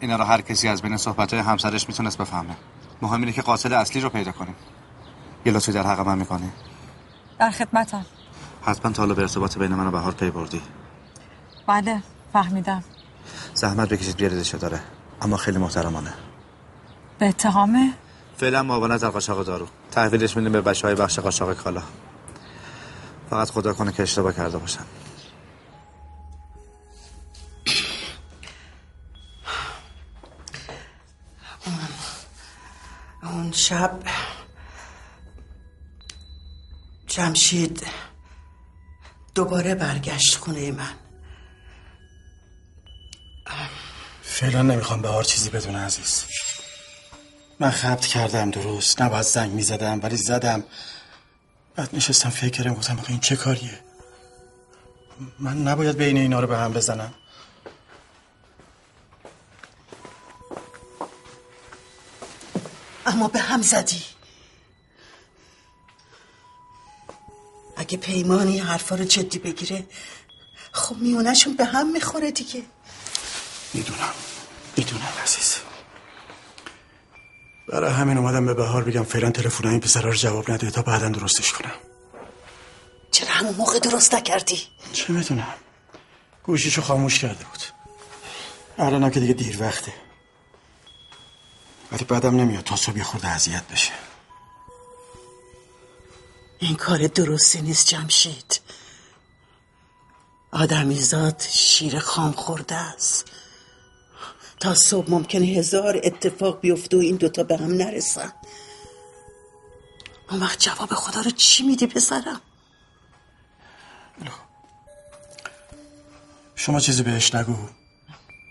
[0.00, 2.56] اینا رو هر کسی از بین صحبت های همسرش می‌تونست بفهمه.
[3.02, 4.54] مهم اینه که قاتل اصلی رو پیدا کنیم.
[5.44, 6.52] یه لطفی در حق من می‌کنی؟
[7.38, 8.06] در خدمتم.
[8.62, 10.62] حتما تا حالا به ارتباط بین من و بهار پی بردی.
[11.66, 12.84] بله فهمیدم.
[13.54, 14.80] زحمت بکشید بیاریدش داره
[15.22, 16.12] اما خیلی محترمانه.
[17.20, 17.92] به اتهامه
[18.36, 19.68] فعلا معاونت در قاچاق دارو.
[19.90, 21.82] تحویلش میدیم به بچه های بخش قاچاق کالا.
[23.30, 24.84] فقط خدا کنه که اشتباه کرده باشن.
[33.22, 34.00] اون شب
[37.06, 37.86] جمشید
[39.34, 40.92] دوباره برگشت خونه من.
[44.22, 46.24] فعلا نمی‌خوام به هر چیزی بدون عزیز.
[47.60, 49.02] من خبت کردم درست.
[49.02, 50.64] نباید زنگ می‌زدم ولی زدم.
[51.76, 53.80] بعد نشستم فکر کردم گفتم آخه این چه کاریه؟
[55.38, 57.14] من نباید بین اینا رو به هم بزنم.
[63.06, 64.02] اما به هم زدی.
[67.76, 69.86] اگه پیمانی حرفا رو جدی بگیره
[70.72, 72.62] خب میونشون به هم می‌خوره دیگه.
[74.76, 75.56] می‌دونم عزیز
[77.70, 81.08] برای همین اومدم به بهار بگم فعلا تلفن این پسرا رو جواب نده تا بعدا
[81.08, 81.74] درستش کنم.
[83.10, 84.62] چرا همون موقع درست نکردی؟
[84.92, 85.54] چه می‌دونم.
[86.42, 87.60] گوشیشو خاموش کرده بود.
[88.78, 89.92] الانم که دیگه دیر وقته.
[91.92, 93.92] ولی بعدم نمیاد تا صبح خورده اذیت بشه.
[96.58, 98.60] این کار درستی نیست جمشید.
[100.52, 103.24] آدمیزاد شیر خام خورده است.
[104.60, 108.32] تا صبح ممکنه هزار اتفاق بیفته و این دوتا به هم نرسن.
[110.30, 112.40] اون وقت جواب خدا رو چی میدی پسرم؟
[116.56, 117.68] شما چیزی بهش نگو.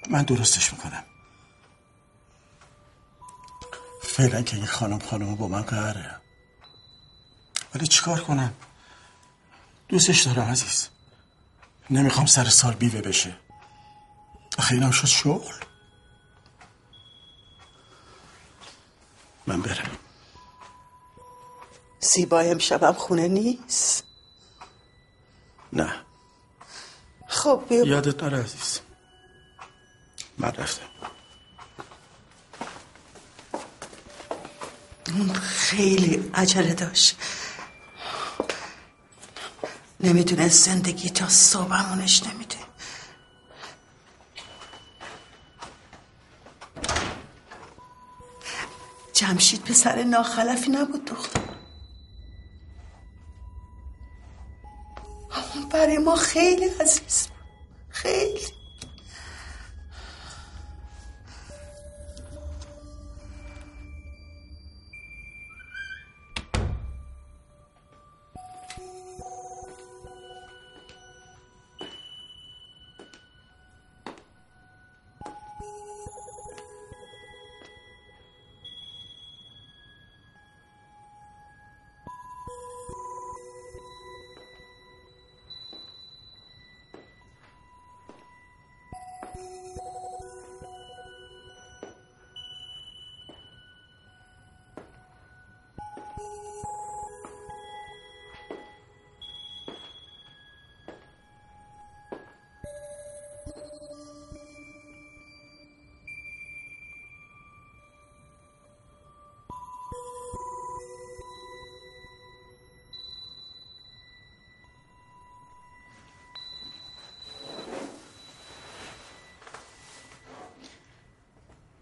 [0.10, 1.04] من درستش می‌کنم.
[4.04, 6.16] فعلا که این خانم خانم با من قهره.
[7.76, 8.54] ولی چیکار کنم؟
[9.88, 10.88] دوستش دارم عزیز.
[11.90, 13.36] نمی‌خوام سر سال بیوه بشه.
[14.58, 15.54] آخه اینم شد شغل.
[19.50, 19.98] من برم.
[22.00, 24.04] زیبا امشبم خونه نیست؟
[25.74, 25.94] نه.
[27.28, 27.86] خب بیا.
[27.86, 28.80] یادت نره عزیز.
[30.38, 30.86] من رفتم.
[35.34, 37.18] خیلی عجله داشت.
[40.00, 42.59] نمی‌دونه زندگی تا صبحمونش نمیده
[49.20, 51.40] جمشید پسر ناخلفی نبود دختر
[55.32, 57.28] اما برای ما خیلی عزیز.
[57.90, 58.42] خیلی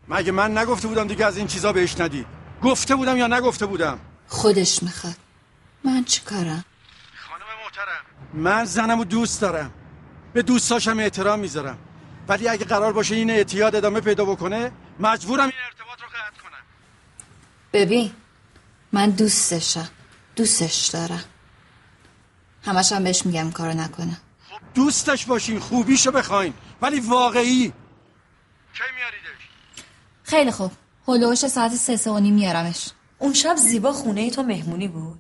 [0.10, 2.26] مگه من نگفته بودم دیگه از این چیزا بهش ندی؟
[2.64, 5.16] گفته بودم یا نگفته بودم؟ خودش می‌خواد.
[5.84, 6.66] من چی کارم؟
[8.34, 9.72] من زنمو دوست دارم.
[10.34, 11.78] به دوستاشم احترام می‌ذارم.
[12.28, 16.64] ولی اگه قرار باشه این اعتیاد ادامه پیدا بکنه مجبورم این ارتباط رو قطع کنم.
[17.74, 18.12] ببین
[18.92, 19.90] من دوستشم.
[20.36, 21.24] دوستش دارم.
[22.66, 24.18] همش هم بهش میگم کارو نکنه.
[24.74, 26.54] دوستش باشین خوبیشو بخواین.
[26.82, 27.74] ولی واقعی.
[30.28, 30.72] خیلی خوب.
[31.08, 32.90] هلوش ساعت سه سه و نیم میارمش.
[33.20, 35.20] اون شب زیبا خونه ای تو مهمونی بود.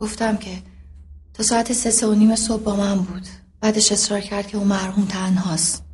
[0.00, 0.62] گفتم که
[1.34, 3.26] تا ساعت سه سه و نیم صبح با من بود.
[3.60, 5.84] بعدش اصرار کرد که اون مرحوم تنهاست.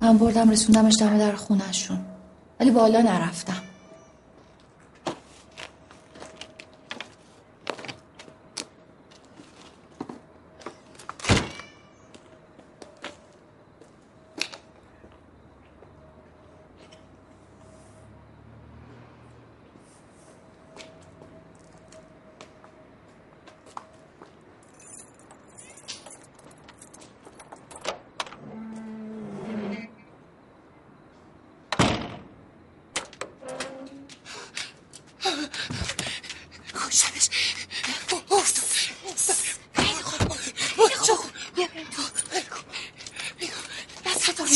[0.00, 2.04] من بردم رسوندمش دم در خونشون
[2.60, 3.62] ولی بالا نرفتم
[36.74, 37.28] کشتنش
[39.72, 40.32] خیلی خوب
[40.76, 42.02] خیلی خوب بیا بریم تو
[44.04, 44.46] دست تو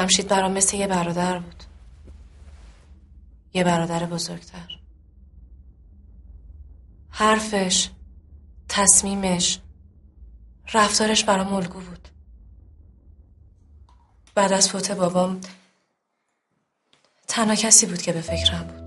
[0.00, 1.64] جمشید برام مثل یه برادر بود.
[3.54, 4.78] یه برادر بزرگتر.
[7.10, 7.90] حرفش
[8.68, 9.60] تصمیمش
[10.74, 12.08] رفتارش برام الگو بود.
[14.34, 15.40] بعد از فوت بابام
[17.28, 18.79] تنها کسی بود که به فکرم بود.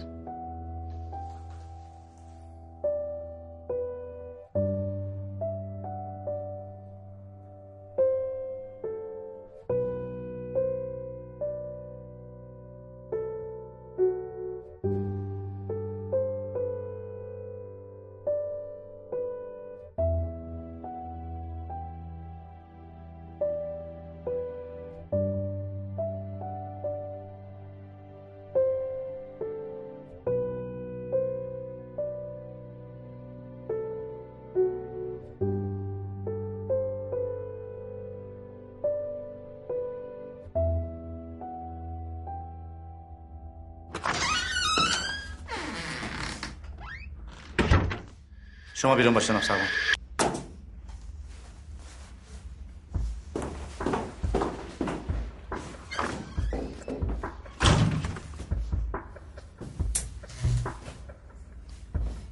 [48.84, 49.60] شما بیرون باشین سوان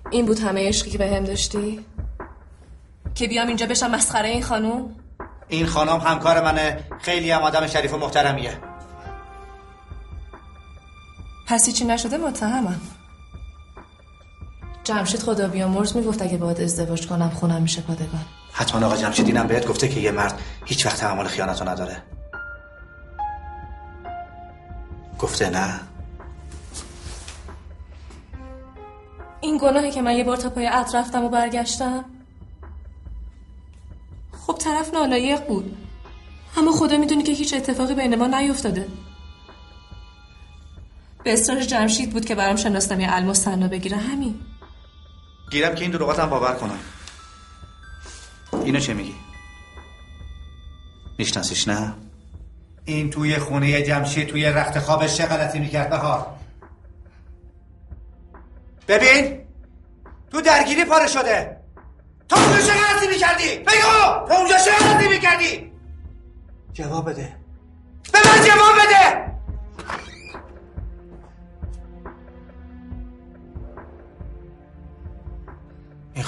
[0.09, 1.85] این بود همه عشقی که به هم داشتی؟
[3.15, 4.95] که بیام اینجا بشم مسخره این خانوم؟
[5.47, 6.83] این خانم همکار منه.
[7.01, 8.57] خیلی هم آدم شریف و محترمیه.
[11.47, 13.00] پس چی نشده متهمم.
[14.91, 18.25] جمشید خدا بیامرز می‌گفت اگه باید ازدواج کنم خونم میشه پادگان.
[18.53, 22.03] حتما آقا جمشید اینم بهت گفته که یه مرد هیچ وقت تحمل خیانتو نداره.
[25.19, 25.79] گفته نه؟
[29.41, 32.05] این گناهه که من یه بار تا پای عطر رفتم و برگشتم؟
[34.47, 35.77] خب طرف نالایق بود.
[36.57, 38.87] اما خدا می‌دونی که هیچ اتفاقی بین ما نیفتاده.
[41.23, 43.97] به اصرار جمشید بود که برام شناسنامه الماس بگیره.
[43.97, 44.39] همین.
[45.51, 46.79] گیرم که این دروغاتم باور کنم
[48.65, 49.15] اینو چه میگی؟
[51.17, 51.93] میشناسیش نه؟
[52.85, 56.27] این توی خونه جمشید توی رخت خوابش چه غلطی می‌کرد بهار
[58.87, 59.39] ببین
[60.31, 61.57] تو درگیری پاره شده
[62.29, 65.71] تو اونجا چه غلطی می‌کردی؟ بگو تو اونجا چه غلطی می‌کردی؟
[66.73, 67.35] جواب بده
[68.13, 69.20] به من جواب بده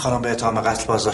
[0.04, 1.08] خانم به اتهام قتل باز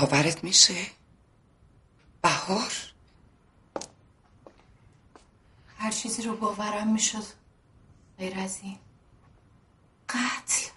[0.00, 0.86] باورت میشه؟
[2.22, 2.72] بهار؟
[5.78, 7.24] هر چیزی رو باورم می‌شد.
[8.18, 8.78] غیر از این.
[10.08, 10.70] قتل.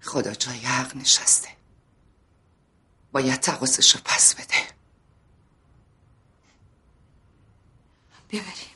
[0.00, 1.48] خدا جای حق نشسته.
[3.12, 4.68] باید تقاصش رو پس بده.
[8.30, 8.67] ببریم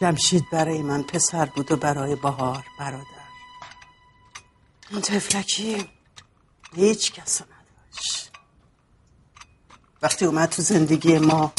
[0.00, 3.04] جمشید برای من پسر بود و برای بهار برادر.
[4.90, 5.88] اون تفلکی
[6.74, 8.30] هیچ کس نداشت.
[10.02, 11.52] وقتی اومد تو زندگی ما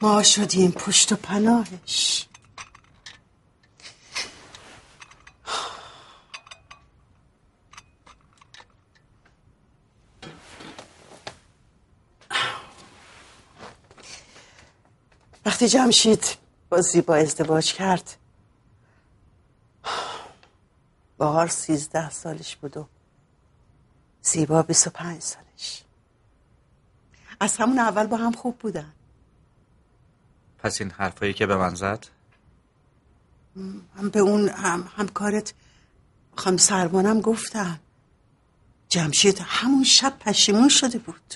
[0.00, 2.26] ما شدیم پشت و پناهش.
[15.46, 16.43] وقتی جمشید
[16.74, 18.16] با زیبا ازدواج کرد.
[21.18, 22.86] بهار سیزده سالش بود و
[24.22, 25.84] زیبا بیست و پنج سالش.
[27.40, 28.92] از همون اول با هم خوب بودن.
[30.58, 32.06] پس این حرفایی که به من زد؟
[33.96, 35.54] هم به اون هم همکارت
[36.36, 37.80] خانم سرمانم گفتم
[38.88, 41.34] جمشید همون شب پشیمون شده بود.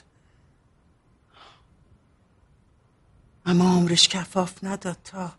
[3.49, 5.33] اما عمرش کفاف نداد تا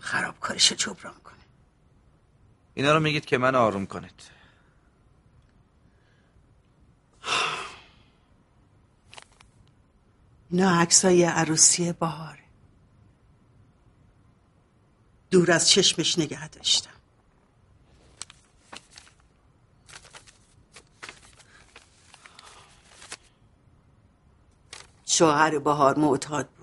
[0.00, 1.34] خرابکارش جبران کنه.
[2.74, 4.22] اینا رو میگید که من آروم کنید.
[10.50, 12.44] اینا عکسای عروسی بهاره.
[15.30, 16.90] دور از چشمش نگه داشتم.
[25.06, 26.57] شوهر بهار معتاد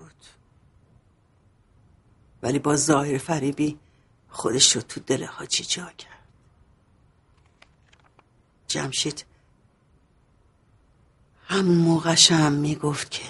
[2.42, 3.78] ولی با ظاهر فریبی
[4.28, 6.12] خودش رو تو دل حاجی جا کرد.
[8.68, 9.24] جمشید
[11.46, 13.28] همون موقعش هم می‌گفت که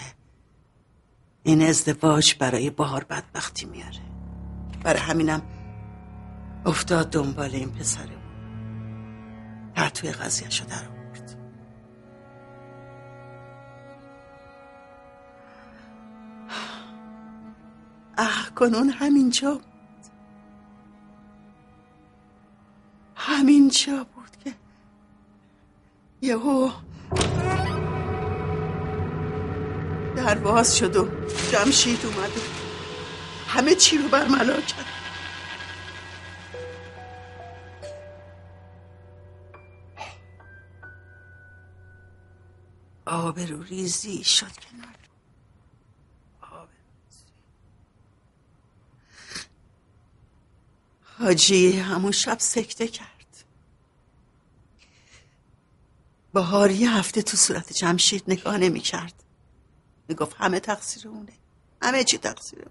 [1.42, 4.00] این ازدواج برای بهار بدبختی میاره.
[4.82, 5.42] برای همینم
[6.66, 8.16] افتاد دنبال این پسره
[9.74, 10.95] در توی قضیه شو در
[18.18, 19.64] اه کنون همینجا بود.
[23.16, 24.54] همینجا بود که
[26.22, 26.70] یهو
[30.16, 31.08] در باز شد و
[31.52, 32.40] جمشید اومد و
[33.48, 34.86] همه چی رو برملا کرد.
[43.06, 45.05] آبرو ریزی شد کنار.
[51.18, 53.44] حاجی همون شب سکته کرد.
[56.32, 59.22] بهار یه هفته تو صورت جمشید نگاه نمی کرد
[60.08, 61.32] می‌گفت همه تقصیر اونه.
[61.82, 62.66] همه چی تقصیر.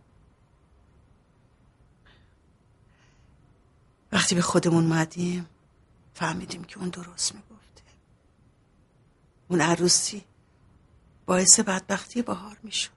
[4.12, 5.50] وقتی به خودمون مدیم
[6.14, 7.82] فهمیدیم که اون درست می‌گفته.
[9.48, 10.26] اون عروسی
[11.26, 12.91] باعث بدبختی بهار می‌شد.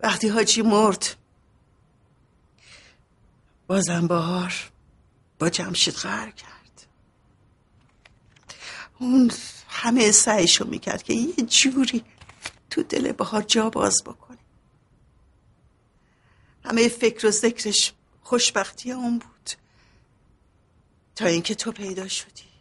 [0.00, 1.16] وقتی حاجی مرد
[3.72, 4.54] بازم بهار
[5.38, 6.86] با جمشید قهر کرد.
[8.98, 9.32] اون
[9.68, 12.04] همه سعیشو می‌کرد که یه جوری
[12.70, 14.38] تو دل بهار جا باز بکنه.
[16.64, 17.92] همه فکر و ذکرش
[18.22, 19.50] خوشبختی اون بود.
[21.14, 22.51] تا اینکه تو پیدا شدی.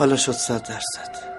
[0.00, 1.30] حالا شد صد درصد.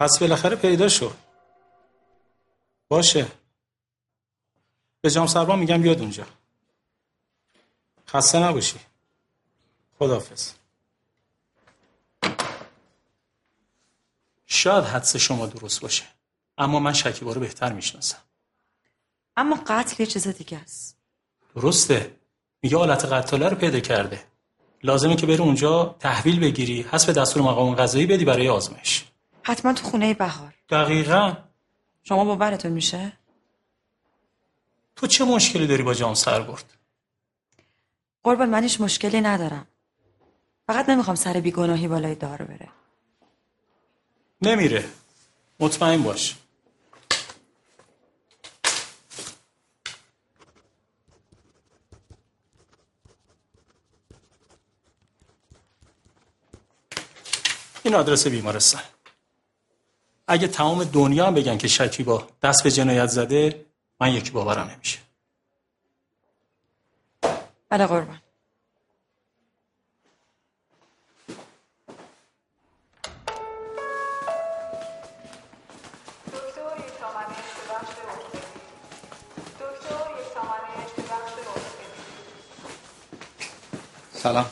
[0.00, 1.16] پس بالاخره پیدا شد
[2.88, 3.26] باشه.
[5.00, 6.26] به جام سربان میگم بیاد اونجا.
[8.08, 8.80] خسته نباشی.
[9.98, 10.52] خداحافظ.
[14.46, 16.15] شاید حدس شما درست باشه.
[16.58, 18.18] اما من شکیبا رو بهتر می‌شناسم.
[19.36, 20.96] اما قتل یه چیز دیگه است.
[21.54, 22.16] درسته.
[22.62, 24.24] میگه آلت قتاله رو پیدا کرده.
[24.82, 29.04] لازمه که بری اونجا تحویل بگیری حسب دستور مقام قضایی بدی برای آزمایش.
[29.42, 30.54] حتما تو خونه بهار.
[30.68, 31.36] دقیقا.
[32.02, 33.12] شما باورتون میشه؟
[34.96, 36.64] تو چه مشکلی داری با جام سرگرد
[38.22, 39.66] قربان من هیچ مشکلی ندارم.
[40.66, 42.68] فقط نمی‌خوام سر بیگناهی بالای دار بره.
[44.42, 44.84] نمیره.
[45.60, 46.36] مطمئن باش.
[57.86, 58.82] این آدرس بیمارستان.
[60.28, 63.66] اگه تمام دنیا هم بگن که شکیبا دست به جنایت زده
[64.00, 64.98] من یکی باورم نمیشه.
[67.68, 68.20] بله قربان.
[84.12, 84.50] سلام.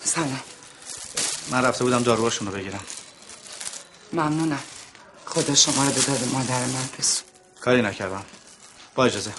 [0.00, 0.55] سلام.
[1.50, 2.84] من رفته بودم داروهاشون رو بگیرم.
[4.12, 4.62] ممنونم.
[5.24, 7.24] خدا شما رو به داد مادر من رسون
[7.60, 8.24] کاری نکردم.
[8.94, 9.32] با اجازه.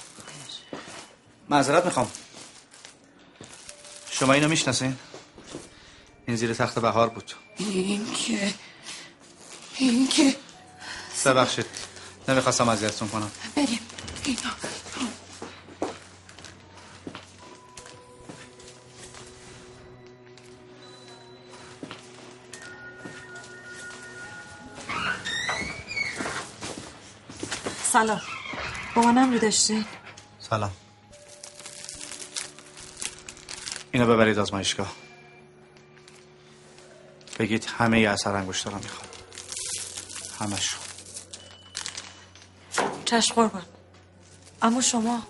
[1.49, 2.11] معذرت می‌خوام.
[4.09, 4.97] شما اینو می‌شناسین؟
[6.27, 7.33] این زیر تخت بهار بود.
[7.57, 8.53] این که
[9.75, 10.35] این که.
[11.25, 11.65] ببخشید.
[12.27, 13.31] نمی‌خواستم اذیتتون کنم.
[13.55, 13.79] بریم.
[27.97, 28.21] سلام.
[28.95, 29.85] با منم رو داشتی
[30.39, 30.71] سلام.
[33.91, 34.93] اینو ببرید آزمایشگاه
[37.39, 39.09] بگید همه ی اثر انگشتر رو می‌خوام
[40.39, 40.77] همشو
[43.05, 43.65] چشم قربان.
[44.61, 45.23] اما شما؟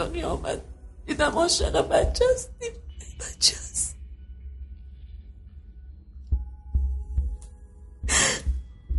[0.00, 0.60] دنیا آمد.
[1.06, 2.72] دیدم عاشق بچه هستیم
[3.20, 3.96] بچه هست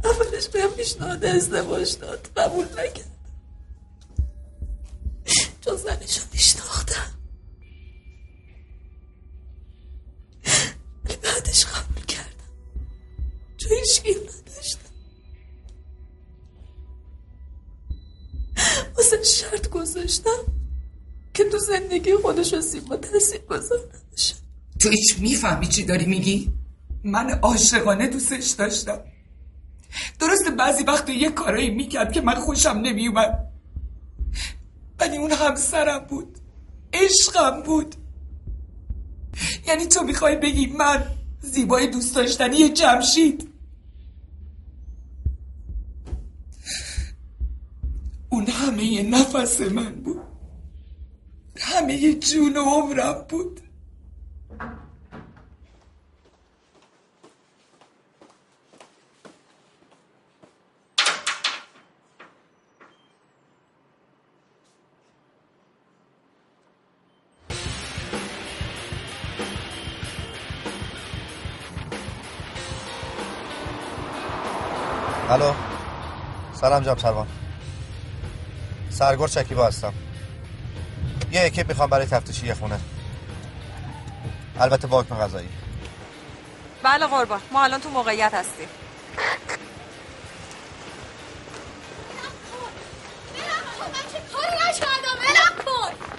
[0.04, 2.28] اولش بهم پیشنهاد ازدواج داد.
[2.38, 3.11] قبول نکرد.
[25.22, 26.54] می‌فهمی چی داری میگی؟
[27.04, 29.00] من عاشقانه دوستش داشتم.
[30.20, 33.52] درسته بعضی وقت یه کارایی می‌کرد که من خوشم نمیومد
[35.00, 36.38] ولی اون همسرم بود.
[36.94, 37.96] عشقم بود.
[39.68, 41.08] یعنی تو می‌خوای بگی من
[41.42, 43.48] زیبای دوست داشتنی جمشید.
[48.30, 50.22] اون همه نفس من بود.
[51.58, 53.61] همه جون و عمرم بود.
[75.32, 75.54] الو.
[76.54, 77.28] سلام جناب سروان.
[78.90, 79.94] سرگور شکیبا هستم.
[81.32, 82.80] یه اکیپ می‌خوام برای تفتیشی یه خونه.
[84.60, 85.50] البته با حکم قضایی
[86.84, 87.42] بله قربان.
[87.52, 88.68] ما الان تو موقعیت هستیم.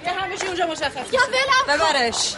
[0.05, 1.21] یه همیشه اونجا مشخص یا
[1.69, 2.35] ببرش.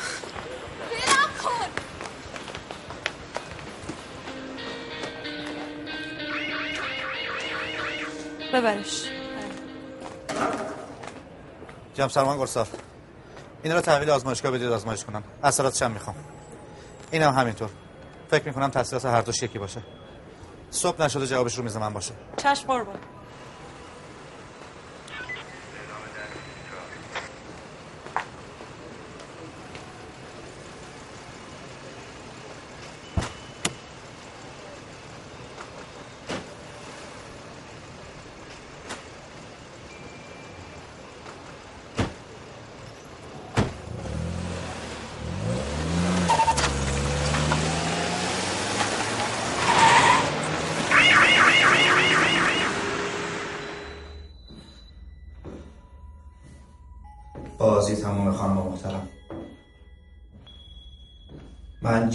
[8.54, 9.04] ببرش.
[11.94, 12.70] جناب سلمان گرساف
[13.62, 15.22] اینا رو تحویل آزمایشگاه بدید آزمایش کنم.
[15.42, 16.16] اثراتش هم می‌خوام.
[17.10, 17.70] اینم هم همینطور.
[18.30, 19.82] فکر می‌کنم تاثیرات هر دوش یکی باشه.
[20.70, 22.14] صبح نشده جوابش رو میز من باشه.
[22.36, 22.98] چشم قربان.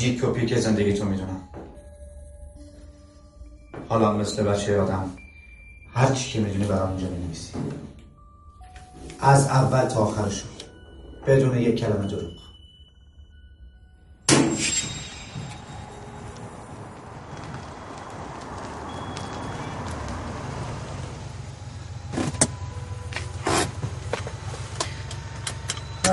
[0.09, 1.49] جیک و پیک زندگی تو می‌دونم
[3.89, 5.09] حالا مثل بچه آدم
[5.93, 7.53] هر چی که می‌دونی برام اینجا می‌نویسی.
[9.19, 10.47] از اول تا آخرشو.
[11.27, 12.31] بدون یک کلمه دروغ.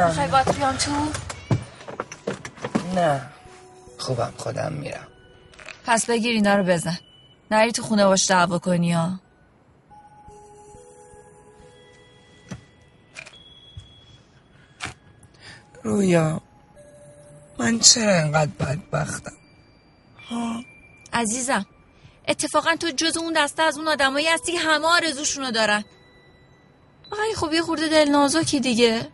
[0.07, 0.90] می‌خوای بات بیام تو؟
[2.94, 3.36] نه.
[3.99, 5.07] خوبم خودم میرم.
[5.86, 6.99] پس بگیر اینا رو بزن.
[7.51, 9.20] نری تو خونه باش دعوا کنی ها.
[15.82, 16.40] رویا
[17.59, 19.32] من چرا انقدر بدبختم؟
[20.28, 20.62] ها؟
[21.12, 21.66] عزیزم
[22.28, 25.84] اتفاقا تو جز اون دسته از اون آدمایی هستی که همه آرزوشونو دارن.
[27.12, 29.09] آقای خب یه خورده دل نازکی دیگه.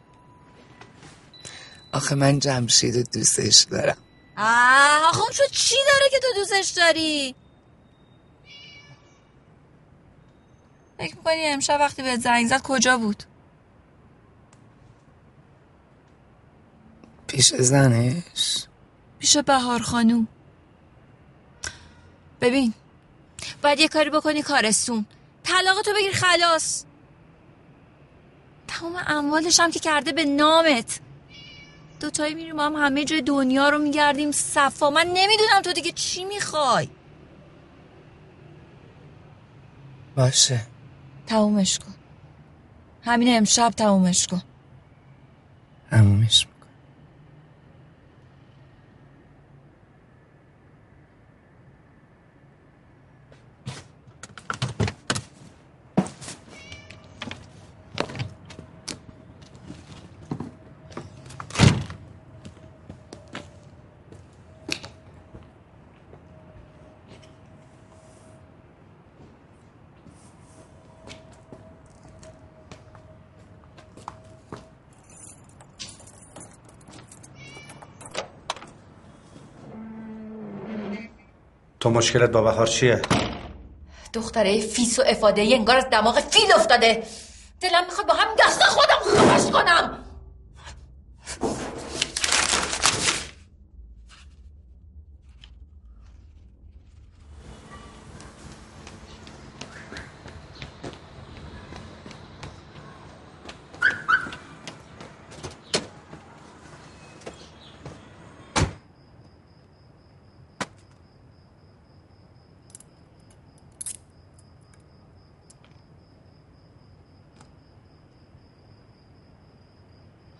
[1.92, 3.96] آخه من جمشید رو دوستش دارم.
[4.36, 7.34] آه آخه اون شد چی داره که تو دوستش داری؟
[10.98, 13.22] فکر می‌کنی امشب وقتی بهت زنگ زد کجا بود؟
[17.26, 18.66] پیش زنش؟
[19.18, 20.28] پیش بهار خانوم.
[22.40, 22.74] ببین
[23.62, 25.06] باید یه کاری بکنی کارستون
[25.44, 26.84] طلاق تو بگیر خلاص.
[28.68, 31.00] تمام اموالش هم که کرده به نامت.
[32.02, 34.32] دوتایی میریم با هم همه جای دنیا رو میگردیم.
[34.32, 36.88] صفا من نمی‌دونم تو دیگه چی می‌خوای.
[40.16, 40.60] باشه.
[41.26, 41.94] تمومش کن.
[43.02, 44.42] همین امشب تمومش کن.
[45.90, 46.46] همومش
[82.02, 83.02] مشکلت با بهار چیه؟
[84.12, 87.02] دختره فیس و افاده انگار از دماغ فیل افتاده
[87.60, 90.01] دلم می‌خواد با هم دست خودم خفش کنم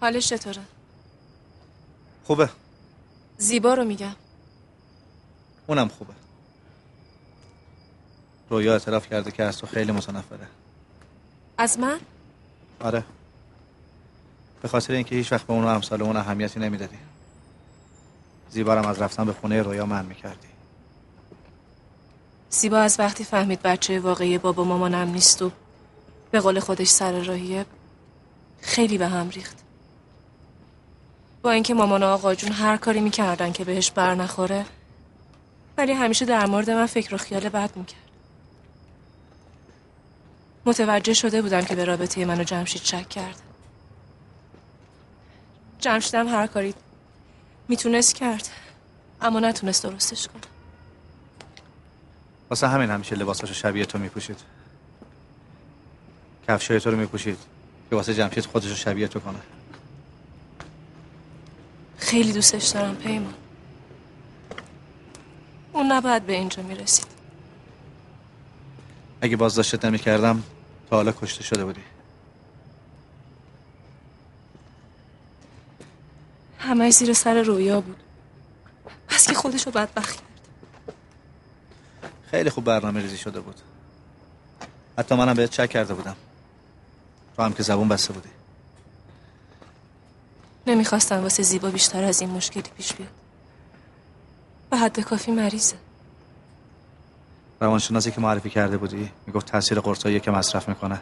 [0.03, 0.63] حالش چطوره؟
[2.25, 2.49] خوبه.
[3.39, 4.15] زیبا رو میگم.
[5.67, 6.13] اونم خوبه.
[8.51, 10.47] رویا اعتراف کرده که از تو خیلی متنفره.
[11.59, 12.01] از من؟
[12.81, 13.05] آره.
[14.63, 16.99] به خاطر اینکه هیچ وقت به اون و امثال اون اهمیتی نمی‌دادی
[18.51, 20.49] زیبارم از رفتن به خونه رویا من می‌کردی.
[22.51, 25.51] زیبا از وقتی فهمید بچه واقعی بابا مامانم نیست و
[26.31, 27.67] به قول خودش سر راهیه
[28.61, 29.62] خیلی به هم ریخت.
[31.43, 34.64] با اینکه مامان و آقا جون هر کاری می‌کردن که بهش بر نخوره
[35.76, 37.99] ولی همیشه در مورد من فکر و خیال بد می‌کرد.
[40.64, 43.43] متوجه شده بودم که به رابطه من و جمشید شک کرد.
[45.78, 46.74] جمشیدم هر کاری
[47.68, 48.49] می‌تونست کرد
[49.20, 50.43] اما نتونست درستش کنه.
[52.51, 54.38] واسه همین همیشه لباساشو شبیه تو میپوشید.
[56.49, 57.38] کفشای تو رو میپوشید
[57.90, 59.38] که واسه جمشید خودشو شبیه تو کنه.
[62.03, 63.35] خیلی دوستش دارم پیمان.
[65.73, 67.07] اون نباید به اینجا می‌رسید.
[69.21, 70.43] اگه بازداشتت نمی‌کردم
[70.91, 71.81] تا حالا کشته شده بودی.
[76.59, 78.03] همه زیر سر رویا بود.
[79.09, 80.95] پس که خودشو بدبخت کرد.
[82.31, 83.57] خیلی خوب برنامه ریزی شده بود.
[84.99, 86.17] حتی منم بهت چک کرده بودم.
[87.37, 88.41] تو هم که زبون بسته بودی.
[90.67, 93.11] نمی‌خواستم واسه زیبا بیشتر از این مشکلی پیش بیاد.
[94.71, 95.77] به حد کافی مریضه.
[97.61, 101.01] روانشناسی که معرفی کرده بودی می‌گفت تاثیر قرصایی که مصرف می‌کنه.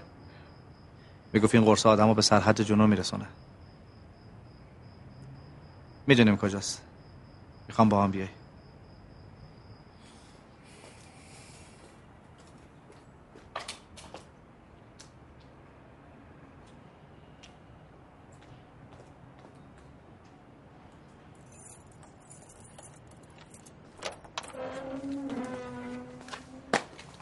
[1.33, 3.27] می‌گفت این قرص آدمو به سرحد جنون میرسونه.
[6.07, 6.83] می‌دونیم کجاست.
[7.69, 8.29] می‌خوام با هم بیای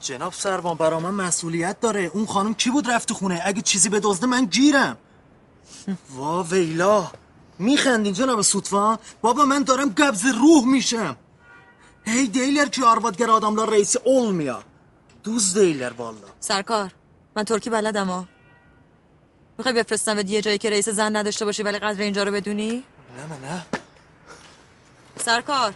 [0.08, 2.10] جناب سروان برا من مسئولیت داره.
[2.14, 4.96] اون خانم کی بود رفت تو خونه؟ اگه چیزی به دزده من گیرم.
[6.16, 7.10] وا ویلا.
[7.58, 11.16] میخندین جناب سوتفان بابا من دارم قبض روح میشم.
[12.06, 14.62] هی دیلر ki arvadgar adamlar reisi olmuyor.
[15.24, 16.28] Duz değiller valla.
[16.40, 16.90] سرکار
[17.36, 18.24] من ترکی بلدم ها.
[19.58, 22.84] می‌خوای بفرستم به یه جایی که رئیس زن نداشته باشی ولی قدر اینجا رو بدونی؟
[23.16, 23.66] نه نه
[25.26, 25.74] سرکار.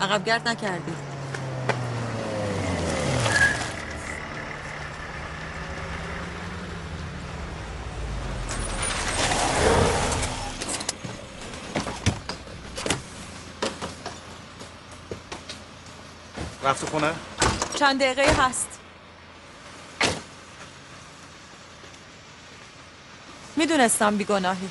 [0.00, 1.07] عقب گرد نکردی.
[16.68, 17.14] رفت خونه؟
[17.74, 18.68] چند دقیقه هست.
[23.56, 24.68] می‌دونستم بیگناهی.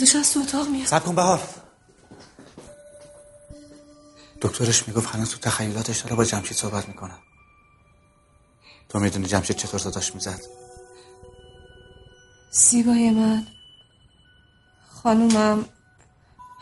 [0.00, 1.40] صداش از تو اتاق میاد سب کن بهار.
[4.42, 7.14] دکترش می‌گفت هنوز تو تخیلاتش داره با جمشید صحبت می‌کنه.
[8.88, 10.40] تو می‌دونی جمشید چطور صداش می‌زد؟
[12.52, 13.46] زیبای من.
[15.02, 15.64] خانومم.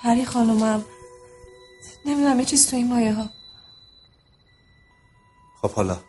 [0.02, 0.84] پری خانومم.
[2.04, 3.30] نمی‌دونم یه چیز تو این مایه ها
[5.62, 6.00] خب حالا.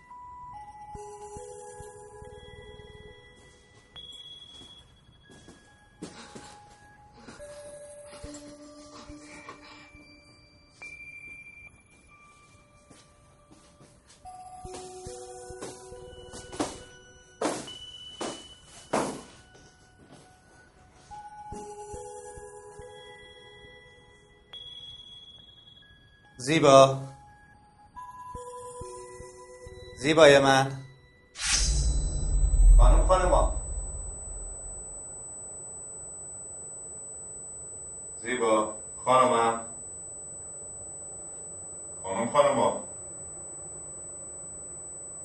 [26.60, 26.98] زیبا.
[29.98, 30.72] زیبای من.
[32.78, 33.56] خانم خانما
[38.22, 38.74] زیبا.
[39.06, 39.62] خانمم
[42.04, 42.84] خانم خانما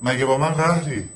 [0.01, 1.09] مگه با من قهری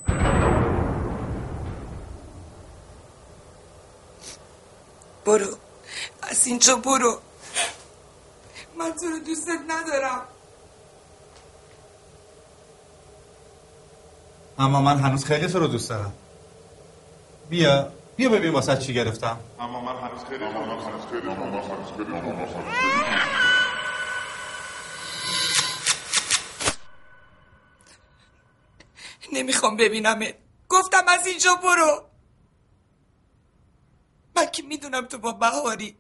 [5.26, 5.48] برو.
[6.22, 7.29] از اینجا برو.
[9.30, 10.28] دوستت ندارم.
[14.58, 16.14] اما من هنوز خیلی تو رو دوست دارم.
[17.50, 19.40] بیا بیا ببین واسه چی گرفتم.
[19.60, 22.66] اما من هنوز خیلی اما من هنوز خیلی اما من هنوز خیلی اما من هنوز
[22.74, 23.10] خیلی
[29.34, 30.36] نمی‌خوام ببینمت.
[30.70, 32.06] گفتم از اینجا برو.
[34.36, 35.98] من که می‌دونم تو با بهاری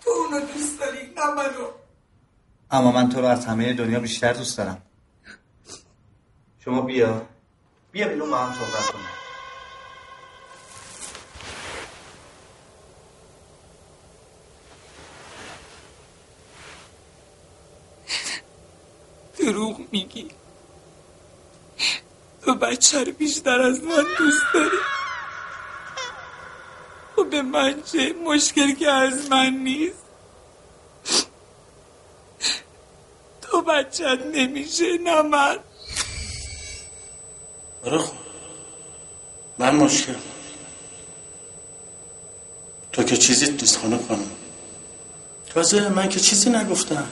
[0.00, 1.68] تو اونو دوست داری؟ نه منو.
[2.70, 4.82] اما من تو رو از همه دنیا بیشتر دوست دارم.
[6.58, 7.26] شما بیا.
[7.92, 9.04] بیا بیرون با هم صحبت کنیم.
[19.38, 20.30] دروغ میگی.
[22.42, 24.76] تو بچه رو بیشتر از من دوست داری.
[27.16, 30.01] خب به من چه؟ مشکل که از من نیست.
[33.62, 35.58] تو بچت نمیشه نه من.
[37.84, 38.12] آره خب
[39.58, 40.14] من مشکل
[42.92, 44.30] تو که چیزی نیست خانم خانم.
[45.54, 47.08] تازه من که چیزی نگفتم.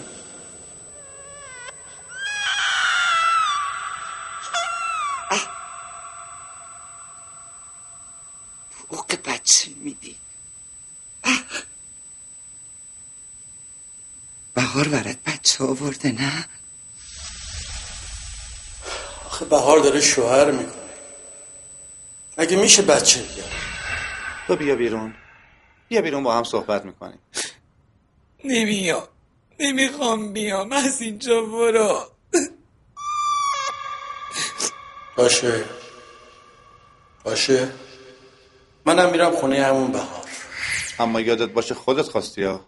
[8.79, 10.20] حقوق بچه میدی.
[14.61, 16.47] بهار برات بچه آورده نه؟
[19.27, 20.75] آخه بهار داره شوهر می‌کنه.
[22.37, 23.49] اگه میشه بچه بیار
[24.47, 25.15] تو بیا بیرون.
[25.89, 27.19] بیا بیرون با هم صحبت می‌کنیم.
[28.45, 29.09] نمیام
[29.61, 30.73] نمی‌خوام بیام.
[30.73, 32.11] از اینجا برو.
[35.17, 35.65] باشه.
[37.25, 37.73] باشه.
[38.85, 40.27] منم میرم خونه همون بهار.
[40.99, 42.67] اما یادت باشه خودت خواستی ها.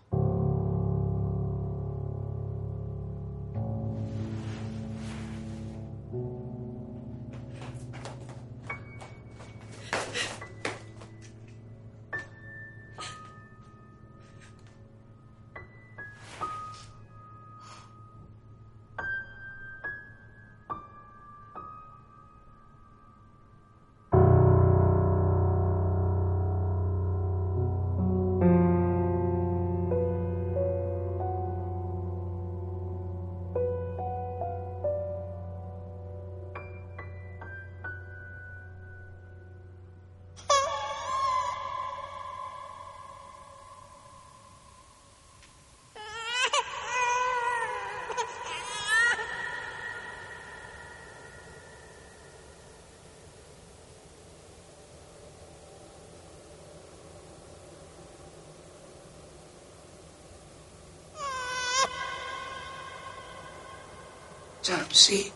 [64.63, 65.33] جمشید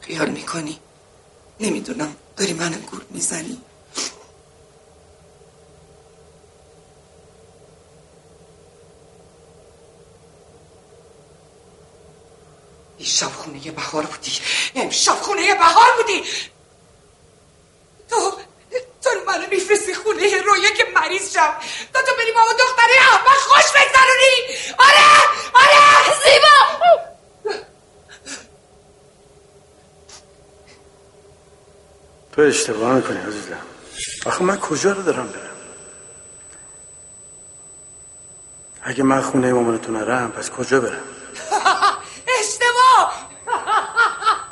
[0.00, 0.80] خیال می‌کنی
[1.60, 3.60] نمی‌دونم داری منو گول می‌زنی
[12.98, 14.32] دیشب خونه بهار بودی
[14.74, 16.24] امشب خونه بهار بودی
[18.08, 18.38] تو
[19.02, 21.54] تو منو میفرستی خونه رویا که مریض شم
[21.94, 25.04] تا تو بری با اون دختره احمق خوش بگذرونی آره
[25.54, 26.64] آره زیبا
[32.44, 33.58] تو اشتباه می‌کنی عزیزم.
[34.26, 35.56] آخه من کجا رو دارم برم؟
[38.82, 41.02] اگه من خونه مامانتو نرم پس کجا برم؟
[42.40, 43.30] اشتباه!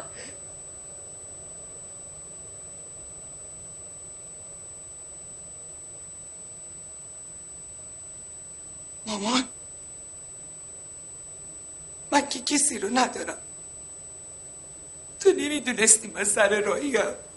[9.06, 9.44] مامان
[12.12, 13.39] من که کسی رو ندارم.
[15.20, 17.31] تو نمی‌دونستی من سر راهیم.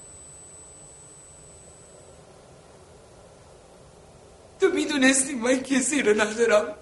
[5.06, 6.78] تو می‌دونستی من کسی رو ندارم.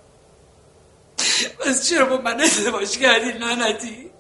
[1.60, 4.12] پس چرا با من ازدواج کردی لعنتی؟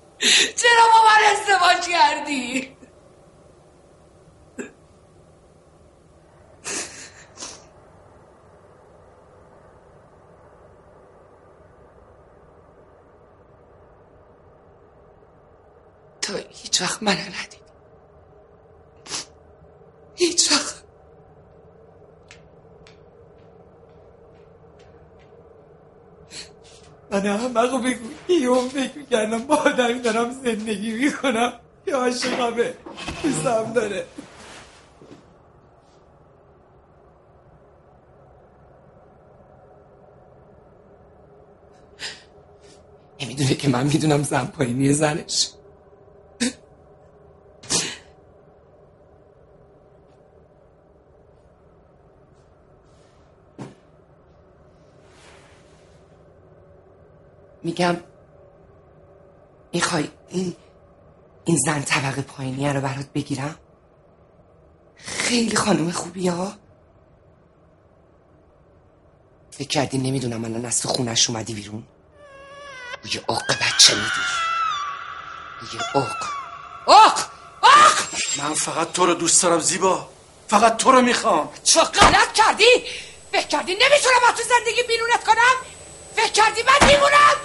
[0.55, 2.77] چرا با من ازدواج کردی؟
[16.21, 17.57] تو هیچ وقت منو ندیدی
[20.15, 20.83] هیچ وقت
[27.13, 28.33] من احمقو بگو.
[28.33, 31.53] یهو فکر می‌کردم با آدمی دارم زندگی می‌کنم.
[31.85, 32.73] که عاشقمه.
[33.23, 34.05] دوستم داره.
[43.21, 45.49] نمی‌دونه که من می‌دونم زن پایینی زنش.
[57.63, 57.97] میگم
[59.73, 60.55] می‌خوای این
[61.45, 63.55] این زن طبقه پایینیه رو برات بگیرم؟
[64.95, 66.53] خیلی خانم خوبی ها.
[69.51, 71.83] فکر کردی نمی‌دونم الان از تو خونش اومدی بیرون؟
[73.03, 74.09] بوی آق بچه میدی
[75.61, 76.17] بوی آق
[76.85, 77.19] آق
[77.61, 77.93] آق
[78.37, 80.09] من فقط تو رو دوست دارم زیبا.
[80.47, 81.49] فقط تو رو می‌خوام.
[81.63, 82.83] چه غلط کردی!
[83.31, 85.55] فکر کردی نمی‌تونم از تو زندگی بیرونت کنم؟
[86.15, 87.35] فکر کردی من میمونم؟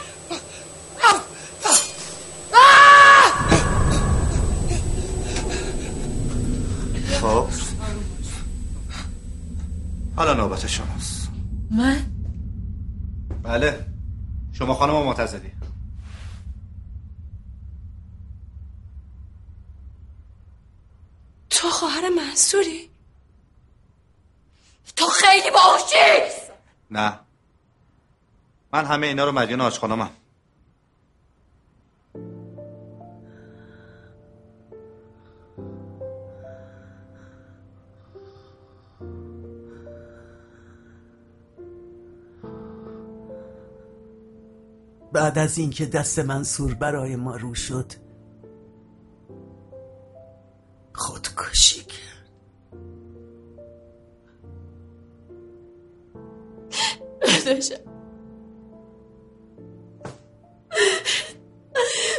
[10.18, 11.30] حالا نوبت شماست.
[11.70, 12.06] من؟
[13.42, 13.86] بله.
[14.52, 15.52] شما خانم معتزدی
[21.50, 22.90] تو خواهر منصوری؟
[24.96, 26.40] تو خیلی باهوشی!
[26.90, 27.18] نه.
[28.72, 29.78] من همه اینا رو مدیون آج
[45.12, 47.92] بعد از اینکه دست منصور برای ما رو شد
[50.94, 51.98] خودکشی کرد.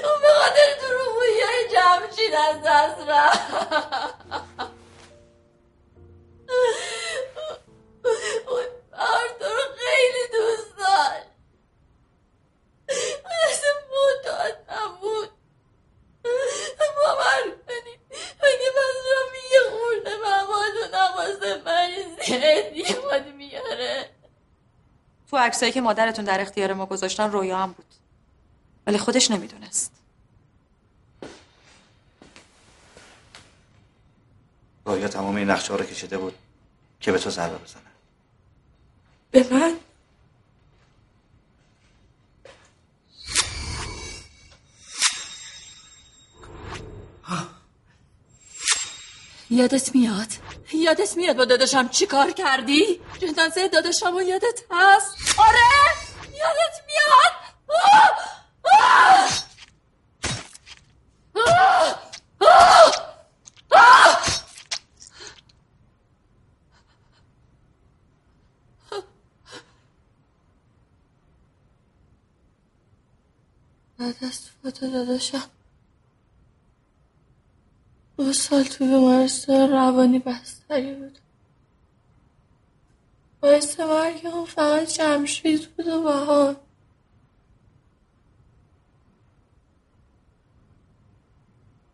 [0.04, 4.09] اون به خاطر دروغگویی های جمشید از دست رفت.
[25.50, 27.86] عکسایی که مادرتون در اختیار ما گذاشتن رویا هم بود.
[28.88, 29.92] ولی خودش نمی‌دونست.
[34.86, 36.36] رویا تمام این نقشه رو کشیده بود
[37.00, 37.82] که به تو ضربه بزنه.
[39.32, 39.76] به من؟
[49.50, 55.60] یادت میاد؟ یادت میاد با داداشم چی کار کردی؟ جنازه داداشم و یادت هست؟ آره
[56.38, 57.34] یادت میاد
[57.68, 58.30] آه!
[74.00, 75.50] بعد از فوت داداشم
[78.50, 81.18] سال توی بیمارستان روانی بستری بود.
[83.42, 86.56] باعث مرگ اون فقط جمشید بود و بهار.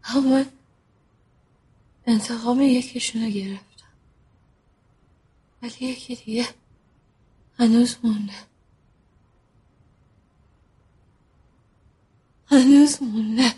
[0.04, 0.44] اما
[2.06, 3.94] انتقام یکیشونو گرفتم.
[5.62, 6.48] ولی یکی دیگه
[7.60, 8.34] هنوز مونده.
[12.48, 13.54] هنوز مونده.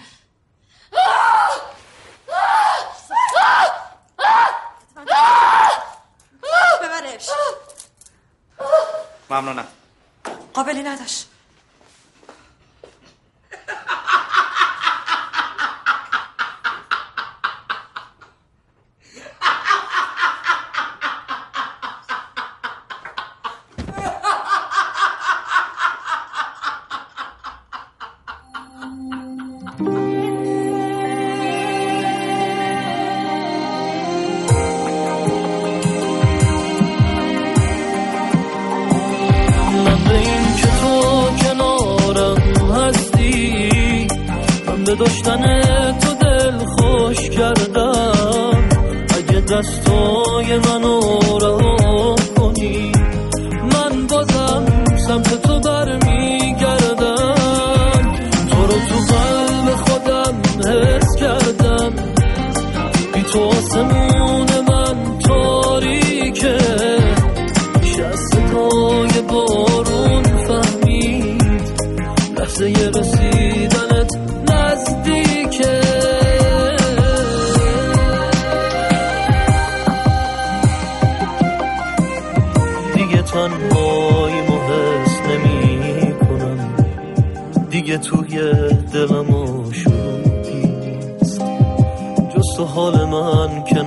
[9.30, 9.68] ممنونم.
[10.54, 11.28] قابلی نداشت.
[49.52, 50.97] دستای منو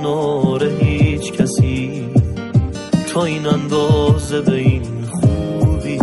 [0.01, 2.09] کنار هیچ کسی.
[3.13, 5.99] تا این اندازه به این خوبی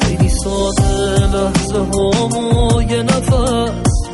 [0.00, 4.08] خیلی ساده لحظه هامو یه نفس.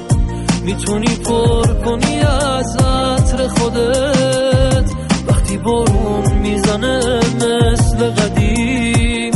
[0.64, 4.90] می‌تونی پر کنی از عطر خودت.
[5.28, 9.32] وقتی بارون می‌زنه مثل قدیم.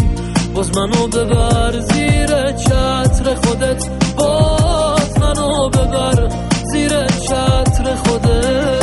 [0.55, 3.89] باز منو ببر زیر چتر خودت.
[4.16, 6.29] باز منو ببر
[6.73, 8.77] زیر چتر خودت.